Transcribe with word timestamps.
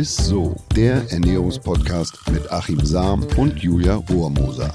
ist 0.00 0.16
so, 0.16 0.56
der 0.74 1.12
Ernährungspodcast 1.12 2.30
mit 2.30 2.50
Achim 2.50 2.80
Sam 2.82 3.22
und 3.36 3.58
Julia 3.58 3.96
Rohrmoser. 3.96 4.74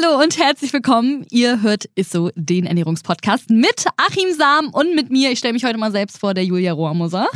Hallo 0.00 0.22
und 0.22 0.38
herzlich 0.38 0.72
willkommen. 0.72 1.26
Ihr 1.30 1.60
hört 1.62 1.88
Isso, 1.96 2.30
den 2.36 2.66
Ernährungspodcast 2.66 3.50
mit 3.50 3.84
Achim 3.96 4.32
Sam 4.32 4.68
und 4.68 4.94
mit 4.94 5.10
mir. 5.10 5.32
Ich 5.32 5.40
stelle 5.40 5.54
mich 5.54 5.64
heute 5.64 5.76
mal 5.78 5.90
selbst 5.90 6.18
vor, 6.18 6.34
der 6.34 6.44
Julia 6.44 6.72
Rohrmoser. 6.72 7.26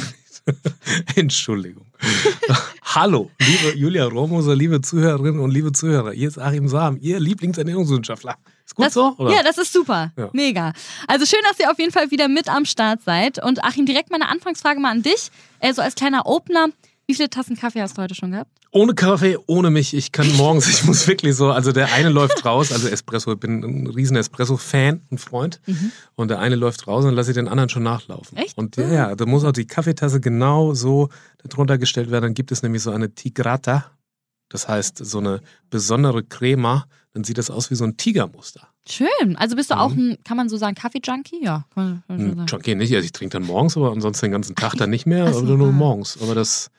Entschuldigung. 1.17 1.87
Hallo, 2.95 3.31
liebe 3.39 3.75
Julia 3.75 4.05
Rohrmoser, 4.05 4.55
liebe 4.55 4.83
Zuhörerinnen 4.83 5.41
und 5.41 5.51
liebe 5.51 5.73
Zuhörer. 5.73 6.13
Hier 6.13 6.29
ist 6.29 6.39
Achim 6.39 6.69
Sam, 6.69 6.99
Ihr 7.01 7.19
Lieblingsernährungswissenschaftler. 7.21 8.35
Ist 8.67 8.75
gut 8.75 8.85
das, 8.85 8.93
so? 8.93 9.15
Oder? 9.17 9.33
Ja, 9.33 9.43
das 9.43 9.57
ist 9.57 9.73
super. 9.73 10.13
Ja. 10.15 10.29
Mega. 10.35 10.75
Also 11.09 11.25
schön, 11.25 11.39
dass 11.49 11.59
ihr 11.59 11.71
auf 11.71 11.79
jeden 11.79 11.91
Fall 11.91 12.11
wieder 12.11 12.29
mit 12.29 12.51
am 12.51 12.67
Start 12.67 13.01
seid. 13.03 13.43
Und 13.43 13.65
Achim, 13.65 13.87
direkt 13.87 14.11
meine 14.11 14.29
Anfangsfrage 14.29 14.79
mal 14.79 14.91
an 14.91 15.03
dich. 15.03 15.31
So 15.73 15.81
als 15.81 15.95
kleiner 15.95 16.27
Opener. 16.27 16.69
Wie 17.07 17.15
viele 17.15 17.31
Tassen 17.31 17.57
Kaffee 17.57 17.81
hast 17.81 17.97
du 17.97 18.03
heute 18.03 18.15
schon 18.15 18.33
gehabt? 18.33 18.51
Ohne 18.75 18.95
Kaffee, 18.95 19.37
ohne 19.47 19.71
mich. 19.71 19.93
Ich 19.93 20.13
kann 20.13 20.27
morgens, 20.37 20.67
ich 20.71 20.85
muss 20.85 21.07
wirklich 21.07 21.37
so, 21.37 21.51
also 21.51 21.73
der 21.73 21.93
eine 21.93 22.09
läuft 22.09 22.45
raus, 22.45 22.73
also 22.73 22.89
Espresso, 22.89 23.35
ich 23.35 23.39
bin 23.39 23.63
ein 23.63 23.87
riesen 23.87 24.17
Espresso-Fan, 24.17 25.03
ein 25.11 25.19
Freund. 25.19 25.61
Mhm. 25.67 25.93
Und 26.15 26.29
der 26.29 26.39
eine 26.39 26.57
läuft 26.57 26.87
raus 26.89 27.05
und 27.05 27.15
lasse 27.15 27.31
ich 27.31 27.35
den 27.35 27.49
anderen 27.49 27.69
schon 27.69 27.83
nachlaufen. 27.83 28.39
Echt? 28.39 28.57
Und 28.57 28.77
ja, 28.77 28.89
ja, 28.89 29.15
da 29.15 29.27
muss 29.27 29.45
auch 29.45 29.53
die 29.53 29.67
Kaffeetasse 29.67 30.21
genau 30.21 30.73
so 30.73 31.11
darunter 31.47 31.77
gestellt 31.77 32.11
werden. 32.11 32.25
Dann 32.25 32.35
gibt 32.35 32.51
es 32.51 32.63
nämlich 32.63 32.83
so 32.83 32.91
eine 32.91 33.15
Tigrata, 33.15 33.91
das 34.49 34.69
heißt 34.69 35.05
so 35.05 35.19
eine 35.19 35.43
besondere 35.69 36.25
Crema. 36.25 36.87
Dann 37.13 37.25
sieht 37.25 37.37
das 37.37 37.51
aus 37.51 37.71
wie 37.71 37.75
so 37.75 37.85
ein 37.85 37.99
Tigermuster. 37.99 38.69
Schön. 38.89 39.37
Also 39.37 39.55
bist 39.55 39.71
du 39.71 39.79
auch 39.79 39.95
mhm. 39.95 40.13
ein, 40.13 40.25
kann 40.25 40.39
man 40.39 40.49
so 40.49 40.57
sagen, 40.57 40.75
Kaffee-Junkie? 40.75 41.45
Ja. 41.45 41.67
Kann 41.75 42.03
man, 42.09 42.19
kann 42.19 42.39
hm, 42.39 42.47
Junkie 42.47 42.75
nicht. 42.75 42.95
Also 42.95 43.05
ich 43.05 43.13
trinke 43.13 43.39
dann 43.39 43.47
morgens, 43.47 43.77
aber 43.77 43.93
ansonsten 43.93 44.27
den 44.27 44.33
ganzen 44.33 44.57
Tag 44.57 44.77
dann 44.79 44.89
nicht 44.89 45.05
mehr, 45.05 45.27
Ach, 45.27 45.35
oder 45.35 45.59
nur 45.59 45.69
ah. 45.69 45.73
morgens. 45.73 46.19
Aber 46.23 46.35
das 46.35 46.71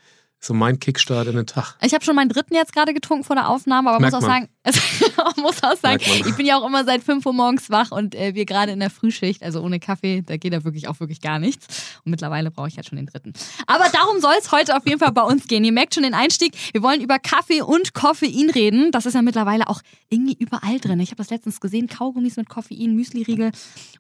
so 0.44 0.54
mein 0.54 0.80
Kickstart 0.80 1.28
in 1.28 1.36
den 1.36 1.48
Tag. 1.48 1.76
Ich 1.82 1.94
habe 1.94 2.04
schon 2.04 2.16
meinen 2.16 2.30
dritten 2.30 2.56
jetzt 2.56 2.74
gerade 2.74 2.94
getrunken 2.94 3.24
vor 3.24 3.36
der 3.36 3.50
Aufnahme, 3.50 3.90
aber 3.90 4.00
Merkt 4.00 4.14
muss 4.14 4.24
auch 4.24 4.28
man. 4.28 4.42
sagen, 4.42 4.50
muss 5.38 5.62
auch 5.62 5.76
sagen, 5.76 6.02
ich 6.02 6.36
bin 6.36 6.46
ja 6.46 6.58
auch 6.58 6.66
immer 6.66 6.86
seit 6.86 7.04
5 7.04 7.26
Uhr 7.26 7.34
morgens 7.34 7.70
wach 7.70 7.92
und 7.92 8.16
äh, 8.16 8.34
wir 8.34 8.46
gerade 8.46 8.72
in 8.72 8.80
der 8.80 8.90
Frühschicht, 8.90 9.44
also 9.44 9.62
ohne 9.62 9.80
Kaffee, 9.80 10.22
da 10.26 10.38
geht 10.38 10.54
da 10.54 10.64
wirklich 10.64 10.88
auch 10.88 11.00
wirklich 11.00 11.20
gar 11.20 11.38
nichts. 11.38 11.98
Und 12.06 12.12
mittlerweile 12.12 12.50
brauche 12.50 12.70
ich 12.70 12.78
halt 12.78 12.88
schon 12.88 12.96
den 12.96 13.08
dritten. 13.08 13.34
Aber 13.68 13.86
darum 13.92 14.22
soll 14.22 14.36
es 14.40 14.52
heute 14.52 14.78
auf 14.78 14.86
jeden 14.86 15.00
Fall 15.00 15.12
bei 15.12 15.22
uns 15.22 15.48
gehen. 15.48 15.64
Ihr 15.66 15.74
merkt 15.74 15.96
schon 15.96 16.04
den 16.04 16.14
Einstieg. 16.14 16.54
Wir 16.72 16.82
wollen 16.82 17.02
über 17.02 17.20
Kaffee 17.20 17.62
und 17.62 17.94
Koffein 17.94 18.50
reden. 18.50 18.92
Das 18.92 19.06
ist 19.06 19.16
ja 19.16 19.22
mittlerweile 19.22 19.68
auch 19.68 19.82
irgendwie 20.10 20.38
überall 20.40 20.80
drin. 20.80 21.00
Ich 21.02 21.10
habe 21.10 21.18
das 21.18 21.30
letztens 21.30 21.60
gesehen, 21.60 21.88
Kaugummis 21.88 22.38
mit 22.38 22.48
Koffein, 22.48 22.96
Müsli-Riegel. 22.96 23.52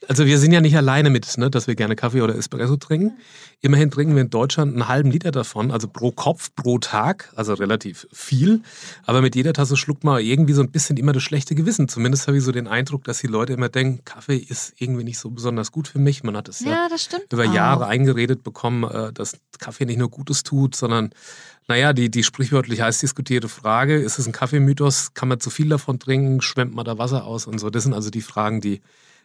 Also 0.07 0.25
wir 0.25 0.37
sind 0.37 0.53
ja 0.53 0.61
nicht 0.61 0.77
alleine 0.77 1.09
mit, 1.09 1.37
ne, 1.37 1.49
dass 1.49 1.67
wir 1.67 1.75
gerne 1.75 1.95
Kaffee 1.95 2.21
oder 2.21 2.35
Espresso 2.35 2.77
trinken. 2.77 3.17
Immerhin 3.61 3.91
trinken 3.91 4.15
wir 4.15 4.21
in 4.21 4.29
Deutschland 4.29 4.73
einen 4.73 4.87
halben 4.87 5.11
Liter 5.11 5.31
davon, 5.31 5.71
also 5.71 5.87
pro 5.87 6.11
Kopf, 6.11 6.49
pro 6.55 6.79
Tag, 6.79 7.31
also 7.35 7.53
relativ 7.53 8.07
viel. 8.11 8.61
Aber 9.05 9.21
mit 9.21 9.35
jeder 9.35 9.53
Tasse 9.53 9.77
schluckt 9.77 10.03
man 10.03 10.21
irgendwie 10.21 10.52
so 10.53 10.61
ein 10.61 10.71
bisschen 10.71 10.97
immer 10.97 11.11
das 11.13 11.23
schlechte 11.23 11.55
Gewissen. 11.55 11.87
Zumindest 11.87 12.27
habe 12.27 12.37
ich 12.37 12.43
so 12.43 12.51
den 12.51 12.67
Eindruck, 12.67 13.03
dass 13.03 13.19
die 13.19 13.27
Leute 13.27 13.53
immer 13.53 13.69
denken, 13.69 14.03
Kaffee 14.05 14.37
ist 14.37 14.73
irgendwie 14.77 15.03
nicht 15.03 15.19
so 15.19 15.29
besonders 15.29 15.71
gut 15.71 15.87
für 15.87 15.99
mich. 15.99 16.23
Man 16.23 16.37
hat 16.37 16.49
es 16.49 16.61
ja, 16.61 16.71
ja 16.71 16.87
über 17.31 17.45
Jahre 17.45 17.87
eingeredet 17.87 18.43
bekommen, 18.43 18.83
äh, 18.83 19.11
dass 19.13 19.37
Kaffee 19.59 19.85
nicht 19.85 19.99
nur 19.99 20.09
Gutes 20.09 20.43
tut, 20.43 20.75
sondern 20.75 21.11
naja, 21.67 21.93
die, 21.93 22.09
die 22.09 22.23
sprichwörtlich 22.23 22.81
heiß 22.81 22.99
diskutierte 22.99 23.49
Frage, 23.49 23.95
ist 23.95 24.19
es 24.19 24.27
ein 24.27 24.33
Kaffeemythos? 24.33 25.13
Kann 25.13 25.29
man 25.29 25.39
zu 25.39 25.49
viel 25.49 25.69
davon 25.69 25.99
trinken? 25.99 26.41
Schwemmt 26.41 26.75
man 26.75 26.85
da 26.85 26.97
Wasser 26.97 27.25
aus 27.25 27.47
und 27.47 27.59
so? 27.59 27.69
Das 27.69 27.83
sind 27.83 27.93
also 27.93 28.09
die 28.09 28.21
Fragen, 28.21 28.59
die 28.61 28.81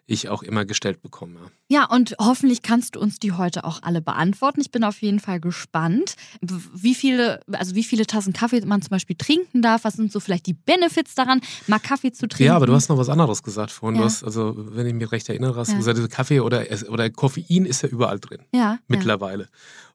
ich 0.08 0.30
auch 0.30 0.42
immer 0.42 0.64
gestellt 0.64 1.02
bekomme. 1.02 1.38
Ja, 1.68 1.84
und 1.84 2.16
hoffentlich 2.18 2.62
kannst 2.62 2.96
du 2.96 3.00
uns 3.00 3.18
die 3.18 3.32
heute 3.32 3.64
auch 3.64 3.82
alle 3.82 4.00
beantworten. 4.00 4.60
Ich 4.60 4.70
bin 4.70 4.82
auf 4.82 5.02
jeden 5.02 5.20
Fall 5.20 5.38
gespannt, 5.38 6.14
wie 6.40 6.94
viele, 6.94 7.40
also 7.52 7.74
wie 7.74 7.84
viele 7.84 8.06
Tassen 8.06 8.32
Kaffee 8.32 8.64
man 8.64 8.80
zum 8.80 8.88
Beispiel 8.88 9.16
trinken 9.16 9.60
darf. 9.60 9.84
Was 9.84 9.94
sind 9.94 10.10
so 10.10 10.18
vielleicht 10.18 10.46
die 10.46 10.54
Benefits 10.54 11.14
daran, 11.14 11.42
mal 11.66 11.78
Kaffee 11.78 12.10
zu 12.10 12.26
trinken? 12.26 12.46
Ja, 12.46 12.56
aber 12.56 12.66
du 12.66 12.72
hast 12.72 12.88
noch 12.88 12.96
was 12.96 13.10
anderes 13.10 13.42
gesagt 13.42 13.70
vorhin. 13.70 14.00
Ja. 14.00 14.06
Hast, 14.06 14.24
also, 14.24 14.54
wenn 14.56 14.86
ich 14.86 14.94
mich 14.94 15.12
recht 15.12 15.28
erinnere, 15.28 15.56
hast 15.56 15.68
du 15.68 15.72
ja. 15.74 15.78
gesagt, 15.78 16.10
Kaffee 16.10 16.40
oder, 16.40 16.64
oder 16.88 17.10
Koffein 17.10 17.66
ist 17.66 17.82
ja 17.82 17.90
überall 17.90 18.18
drin. 18.18 18.40
Ja. 18.54 18.78
Mittlerweile. 18.88 19.44
Ja. 19.44 19.48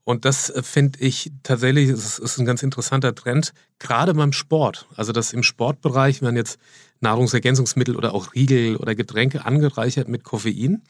Und 0.05 0.25
das 0.25 0.49
äh, 0.49 0.63
finde 0.63 0.99
ich 0.99 1.31
tatsächlich, 1.43 1.89
ist, 1.89 2.19
ist 2.19 2.37
ein 2.37 2.45
ganz 2.45 2.63
interessanter 2.63 3.15
Trend, 3.15 3.53
gerade 3.79 4.13
beim 4.13 4.33
Sport. 4.33 4.87
Also, 4.95 5.11
dass 5.11 5.33
im 5.33 5.43
Sportbereich 5.43 6.21
werden 6.21 6.35
jetzt 6.35 6.59
Nahrungsergänzungsmittel 6.99 7.95
oder 7.95 8.13
auch 8.13 8.33
Riegel 8.33 8.77
oder 8.77 8.95
Getränke 8.95 9.45
angereichert 9.45 10.07
mit 10.07 10.23
Koffein. 10.23 10.81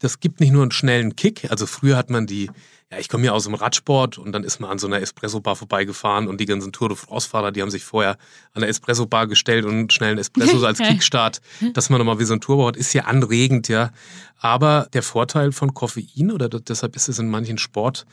Das 0.00 0.20
gibt 0.20 0.38
nicht 0.38 0.52
nur 0.52 0.62
einen 0.62 0.70
schnellen 0.70 1.16
Kick. 1.16 1.50
Also 1.50 1.66
früher 1.66 1.96
hat 1.96 2.08
man 2.08 2.26
die, 2.26 2.48
ja, 2.90 2.98
ich 2.98 3.08
komme 3.08 3.26
ja 3.26 3.32
aus 3.32 3.44
dem 3.44 3.54
Radsport 3.54 4.16
und 4.16 4.30
dann 4.30 4.44
ist 4.44 4.60
man 4.60 4.70
an 4.70 4.78
so 4.78 4.86
einer 4.86 5.00
Espresso-Bar 5.00 5.56
vorbeigefahren 5.56 6.28
und 6.28 6.40
die 6.40 6.46
ganzen 6.46 6.70
Tour 6.70 6.90
de 6.90 6.96
France-Fahrer, 6.96 7.50
die 7.50 7.62
haben 7.62 7.70
sich 7.70 7.82
vorher 7.82 8.16
an 8.52 8.60
der 8.60 8.68
Espresso-Bar 8.68 9.26
gestellt 9.26 9.64
und 9.64 10.00
einen 10.00 10.18
Espresso 10.18 10.64
als 10.64 10.78
Kickstart, 10.88 11.40
dass 11.74 11.90
man 11.90 11.98
nochmal 11.98 12.20
wie 12.20 12.24
so 12.24 12.34
ein 12.34 12.40
Turbo 12.40 12.68
hat, 12.68 12.76
ist 12.76 12.92
ja 12.92 13.06
anregend, 13.06 13.66
ja. 13.66 13.90
Aber 14.38 14.86
der 14.92 15.02
Vorteil 15.02 15.50
von 15.50 15.74
Koffein, 15.74 16.30
oder 16.30 16.48
deshalb 16.48 16.94
ist 16.94 17.08
es 17.08 17.18
in 17.18 17.28
manchen 17.28 17.58
Sport 17.58 18.06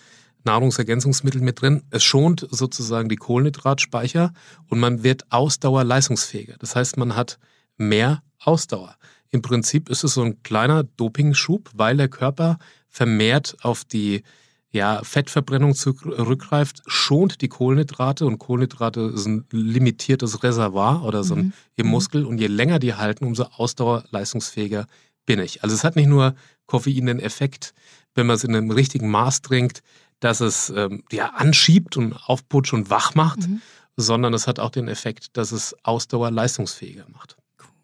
Nahrungsergänzungsmittel 0.46 1.42
mit 1.42 1.62
drin. 1.62 1.84
Es 1.90 2.04
schont 2.04 2.48
sozusagen 2.50 3.10
die 3.10 3.16
Kohlenhydratspeicher 3.16 4.34
und 4.70 4.80
man 4.80 5.04
wird 5.04 5.26
ausdauerleistungsfähiger. 5.32 6.56
Das 6.60 6.76
heißt, 6.76 6.98
man 6.98 7.16
hat 7.16 7.40
mehr 7.78 8.22
Ausdauer. 8.40 8.96
Im 9.32 9.42
Prinzip 9.42 9.90
ist 9.90 10.04
es 10.04 10.14
so 10.14 10.22
ein 10.22 10.44
kleiner 10.44 10.84
Dopingschub, 10.84 11.70
weil 11.74 11.98
der 11.98 12.08
Körper 12.08 12.58
vermehrt 12.90 13.58
auf 13.62 13.84
die 13.84 14.24
ja, 14.72 15.02
Fettverbrennung 15.04 15.74
zurückgreift, 15.74 16.84
schont 16.86 17.42
die 17.42 17.48
Kohlenhydrate 17.48 18.26
und 18.26 18.40
Kohlenhydrate 18.40 19.18
sind 19.18 19.54
ein 19.54 19.60
limitiertes 19.60 20.44
Reservoir 20.44 21.04
oder 21.04 21.24
so 21.24 21.36
ein, 21.36 21.42
mhm. 21.42 21.54
im 21.78 21.86
mhm. 21.86 21.92
Muskel 21.92 22.26
und 22.26 22.40
je 22.40 22.48
länger 22.48 22.80
die 22.80 22.94
halten, 22.94 23.26
umso 23.26 23.44
ausdauerleistungsfähiger 23.44 24.86
bin 25.26 25.40
ich. 25.40 25.64
Also 25.64 25.76
es 25.76 25.84
hat 25.84 25.96
nicht 25.96 26.08
nur 26.08 26.36
Koffein 26.66 27.06
den 27.06 27.20
Effekt, 27.20 27.74
wenn 28.16 28.28
man 28.28 28.36
es 28.36 28.44
in 28.44 28.56
einem 28.56 28.70
richtigen 28.70 29.10
Maß 29.10 29.42
trinkt, 29.42 29.82
dass 30.26 30.42
es 30.42 30.72
ähm, 30.76 31.04
ja, 31.12 31.28
anschiebt 31.36 31.98
und 31.98 32.14
aufputscht 32.14 32.74
und 32.74 32.90
wach 32.90 33.14
macht, 33.14 33.48
mhm. 33.48 33.62
sondern 33.96 34.34
es 34.34 34.48
hat 34.48 34.60
auch 34.60 34.72
den 34.72 34.88
Effekt, 34.88 35.38
dass 35.38 35.52
es 35.52 35.76
Ausdauer 35.84 36.32
leistungsfähiger 36.32 37.06
macht. 37.14 37.38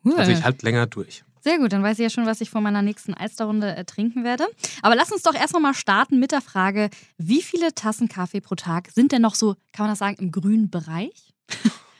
Cool. 0.03 0.16
Also 0.18 0.31
ich 0.31 0.44
halte 0.44 0.66
länger 0.66 0.88
durch. 0.88 1.24
Sehr 1.41 1.59
gut, 1.59 1.72
dann 1.72 1.84
weiß 1.84 2.00
ich 2.00 2.03
ja 2.03 2.09
schon, 2.09 2.25
was 2.25 2.41
ich 2.41 2.50
vor 2.50 2.62
meiner 2.62 2.81
nächsten 2.81 3.13
Alsterrunde 3.13 3.75
äh, 3.75 3.85
trinken 3.85 4.24
werde. 4.24 4.47
Aber 4.81 4.96
lass 4.96 5.12
uns 5.12 5.22
doch 5.22 5.35
erstmal 5.35 5.62
mal 5.62 5.74
starten 5.75 6.19
mit 6.19 6.31
der 6.31 6.41
Frage, 6.41 6.90
wie 7.18 7.44
viele 7.44 7.75
Tassen 7.75 8.09
Kaffee 8.09 8.41
pro 8.41 8.56
Tag 8.56 8.90
sind 8.91 9.12
denn 9.12 9.22
noch 9.22 9.35
so, 9.35 9.56
kann 9.72 9.85
man 9.85 9.91
das 9.91 10.00
sagen, 10.00 10.18
im 10.18 10.31
grünen 10.31 10.72
Bereich? 10.72 11.34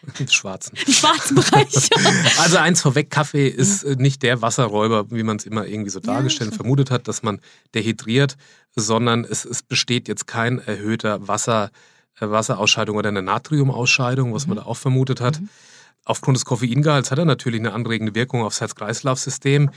Schwarzen. 0.29 0.78
Im 0.85 0.94
schwarzen 0.94 1.35
Bereich. 1.35 1.89
also 2.39 2.57
eins 2.57 2.81
vorweg, 2.81 3.09
Kaffee 3.09 3.47
ist 3.47 3.84
äh, 3.84 3.95
nicht 3.95 4.23
der 4.23 4.41
Wasserräuber, 4.41 5.12
wie 5.12 5.23
man 5.23 5.38
es 5.38 5.45
immer 5.45 5.66
irgendwie 5.66 5.89
so 5.89 6.00
dargestellt, 6.00 6.51
ja, 6.51 6.57
vermutet 6.57 6.91
hat, 6.91 7.07
dass 7.07 7.23
man 7.23 7.39
dehydriert, 7.75 8.38
sondern 8.75 9.23
es, 9.23 9.45
es 9.45 9.63
besteht 9.63 10.07
jetzt 10.07 10.28
kein 10.28 10.59
erhöhter 10.59 11.28
Wasser, 11.28 11.72
äh, 12.19 12.29
Wasserausscheidung 12.29 12.97
oder 12.97 13.09
eine 13.09 13.22
Natriumausscheidung, 13.22 14.34
was 14.34 14.45
mhm. 14.45 14.56
man 14.56 14.63
da 14.63 14.69
auch 14.69 14.78
vermutet 14.78 15.22
hat. 15.22 15.39
Mhm. 15.39 15.50
Aufgrund 16.03 16.38
des 16.38 16.45
Koffeingehalts 16.45 17.12
hat 17.12 17.19
er 17.19 17.25
natürlich 17.25 17.59
eine 17.59 17.73
anregende 17.73 18.16
Wirkung 18.16 18.44
aufs 18.44 18.59
Herz-Kreislauf-System 18.59 19.69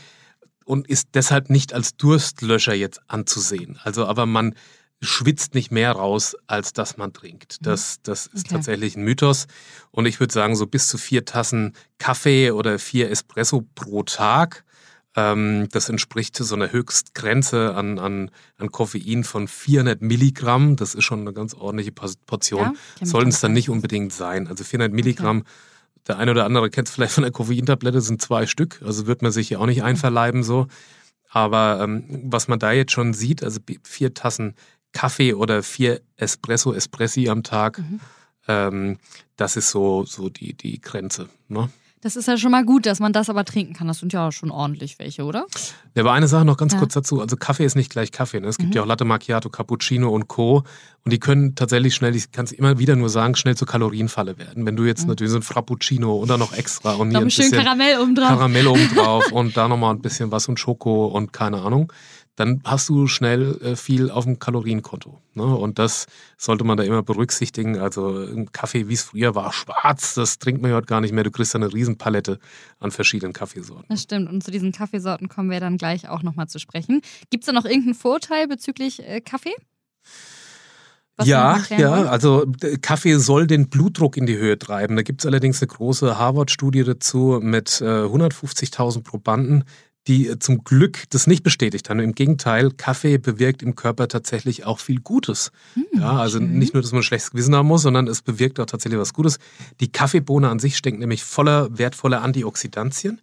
und 0.65 0.89
ist 0.89 1.09
deshalb 1.15 1.51
nicht 1.51 1.75
als 1.75 1.97
Durstlöscher 1.97 2.75
jetzt 2.75 3.01
anzusehen. 3.09 3.79
Also 3.83 4.06
aber 4.06 4.25
man 4.25 4.55
schwitzt 5.00 5.55
nicht 5.55 5.71
mehr 5.71 5.93
raus, 5.93 6.37
als 6.47 6.72
dass 6.72 6.97
man 6.97 7.12
trinkt. 7.12 7.59
Mhm. 7.60 7.65
Das, 7.65 8.00
das 8.03 8.27
ist 8.27 8.47
okay. 8.47 8.55
tatsächlich 8.55 8.97
ein 8.97 9.05
Mythos. 9.05 9.47
Und 9.91 10.06
ich 10.06 10.21
würde 10.21 10.32
sagen, 10.32 10.56
so 10.56 10.66
bis 10.66 10.88
zu 10.88 10.99
vier 10.99 11.25
Tassen 11.25 11.75
Kaffee 11.99 12.50
oder 12.50 12.79
vier 12.79 13.11
Espresso 13.11 13.64
pro 13.75 14.02
Tag. 14.02 14.64
Ähm, 15.17 15.69
das 15.70 15.88
entspricht 15.88 16.37
so 16.37 16.55
einer 16.55 16.73
Höchstgrenze 16.73 17.75
an, 17.75 17.99
an, 17.99 18.31
an 18.56 18.70
Koffein 18.70 19.25
von 19.25 19.46
400 19.46 20.02
Milligramm. 20.02 20.76
Das 20.76 20.94
ist 20.94 21.05
schon 21.05 21.20
eine 21.20 21.32
ganz 21.32 21.55
ordentliche 21.55 21.93
Portion. 21.93 22.76
Ja, 23.00 23.06
Sollten 23.06 23.31
es 23.31 23.40
dann 23.40 23.52
nicht 23.52 23.70
unbedingt 23.70 24.12
sein. 24.12 24.49
Also 24.49 24.64
400 24.64 24.93
Milligramm. 24.93 25.40
Okay. 25.40 25.49
Der 26.08 26.19
eine 26.19 26.32
oder 26.32 26.44
andere 26.44 26.69
kennt 26.69 26.88
es 26.88 26.94
vielleicht 26.94 27.14
von 27.14 27.23
der 27.23 27.32
Koffeintablette, 27.32 28.00
sind 28.00 28.20
zwei 28.20 28.47
Stück. 28.47 28.82
Also 28.85 29.06
wird 29.06 29.23
man 29.23 29.32
sich 29.32 29.50
ja 29.50 29.58
auch 29.58 29.67
nicht 29.67 29.82
einverleiben 29.82 30.43
so. 30.43 30.67
Aber 31.31 31.81
ähm, 31.82 32.05
was 32.25 32.47
man 32.47 32.58
da 32.58 32.73
jetzt 32.73 32.93
schon 32.93 33.14
sieht, 33.14 33.43
also 33.43 33.61
vier 33.82 34.14
Tassen 34.14 34.55
Kaffee 34.94 35.35
oder 35.35 35.62
vier 35.62 36.00
Espresso, 36.17 36.73
Espressi 36.73 37.29
am 37.29 37.43
Tag. 37.43 37.81
Mhm. 37.81 38.00
Ähm, 38.49 38.99
das 39.37 39.56
ist 39.56 39.70
so, 39.70 40.05
so 40.05 40.31
die, 40.31 40.55
die 40.55 40.81
Grenze. 40.81 41.29
Ne? 41.49 41.69
Das 42.00 42.17
ist 42.17 42.29
ja 42.29 42.37
schon 42.37 42.50
mal 42.50 42.67
gut, 42.67 42.85
dass 42.85 43.00
man 43.00 43.14
das 43.14 43.31
aber 43.31 43.46
trinken 43.46 43.73
kann. 43.73 43.88
Das 43.88 43.99
sind 43.99 44.12
ja 44.12 44.31
schon 44.31 44.50
ordentlich 44.50 44.99
welche, 44.99 45.25
oder? 45.25 45.46
Ja, 45.94 46.02
aber 46.02 46.12
eine 46.12 46.29
Sache 46.29 46.44
noch 46.44 46.58
ganz 46.58 46.75
ja. 46.75 46.79
kurz 46.79 46.93
dazu. 46.93 47.23
Also 47.23 47.37
Kaffee 47.37 47.64
ist 47.64 47.76
nicht 47.76 47.91
gleich 47.91 48.12
Kaffee. 48.12 48.41
Ne? 48.41 48.49
Es 48.49 48.58
gibt 48.58 48.70
mhm. 48.70 48.76
ja 48.76 48.82
auch 48.82 48.87
Latte 48.87 49.06
Macchiato, 49.06 49.49
Cappuccino 49.49 50.11
und 50.11 50.29
Co. 50.29 50.64
Und 51.05 51.12
die 51.12 51.19
können 51.19 51.55
tatsächlich 51.55 51.94
schnell, 51.94 52.14
ich 52.14 52.31
kann 52.31 52.44
es 52.44 52.52
immer 52.52 52.79
wieder 52.79 52.94
nur 52.94 53.08
sagen, 53.08 53.37
schnell 53.37 53.56
zur 53.56 53.67
Kalorienfalle 53.67 54.37
werden. 54.37 54.67
Wenn 54.67 54.76
du 54.76 54.85
jetzt 54.85 55.05
mhm. 55.05 55.08
natürlich 55.08 55.32
so 55.32 55.38
ein 55.38 55.43
Frappuccino 55.43 56.14
und 56.17 56.29
dann 56.29 56.40
noch 56.40 56.52
extra 56.52 56.93
und 56.93 57.08
hier 57.08 57.20
ein 57.20 57.25
bisschen 57.25 57.50
Karamell 57.50 57.99
obendrauf. 57.99 58.29
Karamell 58.29 58.67
obendrauf 58.67 59.32
und 59.32 59.56
da 59.56 59.67
nochmal 59.67 59.94
ein 59.94 60.02
bisschen 60.02 60.31
was 60.31 60.47
und 60.47 60.61
Schoko 60.61 61.06
und 61.06 61.32
keine 61.32 61.62
Ahnung 61.62 61.90
dann 62.37 62.61
hast 62.65 62.89
du 62.89 63.07
schnell 63.07 63.61
äh, 63.63 63.77
viel 63.77 64.11
auf 64.11 64.25
dem 64.25 64.39
Kalorienkonto. 64.39 65.21
Ne? 65.35 65.45
Und 65.45 65.79
das 65.79 66.07
sollte 66.37 66.65
man 66.65 66.77
da 66.77 66.83
immer 66.83 67.03
berücksichtigen. 67.03 67.79
Also 67.79 68.25
ein 68.25 68.51
Kaffee, 68.51 68.89
wie 68.89 68.95
es 68.95 69.03
früher 69.03 69.35
war, 69.35 69.53
schwarz, 69.53 70.15
das 70.15 70.39
trinkt 70.39 70.61
man 70.61 70.71
ja 70.71 70.77
heute 70.77 70.87
gar 70.87 71.01
nicht 71.01 71.13
mehr. 71.13 71.25
Du 71.25 71.31
kriegst 71.31 71.55
eine 71.55 71.73
Riesenpalette 71.73 72.39
an 72.81 72.91
verschiedenen 72.91 73.33
Kaffeesorten. 73.33 73.87
Das 73.89 74.03
stimmt. 74.03 74.29
Und 74.29 74.43
zu 74.43 74.51
diesen 74.51 74.73
Kaffeesorten 74.73 75.29
kommen 75.29 75.51
wir 75.51 75.61
dann 75.61 75.77
gleich 75.77 76.09
auch 76.09 76.23
nochmal 76.23 76.49
zu 76.49 76.59
sprechen. 76.59 77.03
Gibt 77.31 77.45
es 77.45 77.47
da 77.47 77.53
noch 77.53 77.65
irgendeinen 77.65 77.95
Vorteil 77.95 78.49
bezüglich 78.49 79.07
äh, 79.07 79.21
Kaffee? 79.21 79.55
Was 81.17 81.29
ja, 81.29 81.63
ja, 81.79 81.93
also 82.07 82.45
Kaffee 82.83 83.19
soll 83.19 83.47
den 83.47 83.69
Blutdruck 83.69 84.17
in 84.17 84.27
die 84.27 84.37
Höhe 84.37 84.59
treiben. 84.59 84.97
Da 84.97 85.03
gibt 85.03 85.21
es 85.21 85.27
allerdings 85.27 85.63
eine 85.63 85.69
große 85.69 86.19
Harvard-Studie 86.19 86.83
dazu 86.83 87.39
mit 87.41 87.81
äh, 87.81 87.85
150.000 87.85 89.05
Probanden, 89.05 89.63
die 90.06 90.29
äh, 90.29 90.39
zum 90.39 90.65
Glück 90.65 91.05
das 91.11 91.27
nicht 91.27 91.43
bestätigt 91.43 91.91
haben. 91.91 92.01
Im 92.01 92.15
Gegenteil, 92.15 92.71
Kaffee 92.71 93.19
bewirkt 93.19 93.62
im 93.62 93.75
Körper 93.75 94.09
tatsächlich 94.09 94.65
auch 94.65 94.79
viel 94.79 95.01
Gutes. 95.01 95.51
Hm, 95.75 95.85
ja, 96.01 96.12
also 96.12 96.39
schön. 96.39 96.59
nicht 96.59 96.75
nur, 96.75 96.83
dass 96.83 96.93
man 96.93 97.01
ein 97.01 97.05
schlechtes 97.05 97.31
Gewissen 97.31 97.55
haben 97.55 97.69
muss, 97.69 97.83
sondern 97.83 98.06
es 98.06 98.23
bewirkt 98.23 98.61
auch 98.61 98.67
tatsächlich 98.67 99.01
was 99.01 99.15
Gutes. 99.15 99.39
Die 99.81 99.91
Kaffeebohne 99.91 100.49
an 100.49 100.59
sich 100.59 100.77
steckt 100.77 100.99
nämlich 100.99 101.25
voller 101.25 101.77
wertvoller 101.77 102.23
Antioxidantien, 102.23 103.21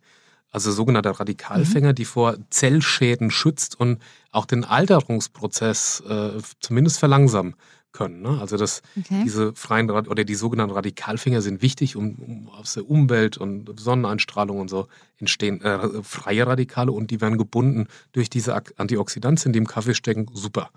also 0.52 0.72
sogenannter 0.72 1.12
Radikalfänger, 1.12 1.90
mhm. 1.90 1.96
die 1.96 2.06
vor 2.06 2.38
Zellschäden 2.50 3.32
schützt 3.32 3.80
und 3.80 4.00
auch 4.32 4.46
den 4.46 4.64
Alterungsprozess 4.64 6.04
äh, 6.08 6.32
zumindest 6.60 7.00
verlangsamen 7.00 7.56
können. 7.92 8.22
Ne? 8.22 8.38
Also 8.40 8.58
das, 8.58 8.82
okay. 8.98 9.22
diese 9.24 9.54
freien 9.54 9.90
oder 9.90 10.24
die 10.24 10.36
sogenannten 10.36 10.74
Radikalfinger 10.74 11.42
sind 11.42 11.62
wichtig, 11.62 11.96
um, 11.96 12.16
um, 12.16 12.50
aus 12.50 12.74
der 12.74 12.90
Umwelt 12.90 13.38
und 13.38 13.80
Sonneneinstrahlung 13.80 14.60
und 14.60 14.70
so 14.70 14.88
entstehen 15.18 15.62
äh, 15.62 16.04
freie 16.04 16.48
Radikale 16.48 16.92
und 16.92 17.12
die 17.12 17.22
werden 17.22 17.38
gebunden 17.38 17.88
durch 18.12 18.30
diese 18.30 18.56
Antioxidantien, 18.78 19.54
die 19.54 19.60
im 19.60 19.68
Kaffee 19.68 19.94
stecken. 19.94 20.28
Super. 20.34 20.70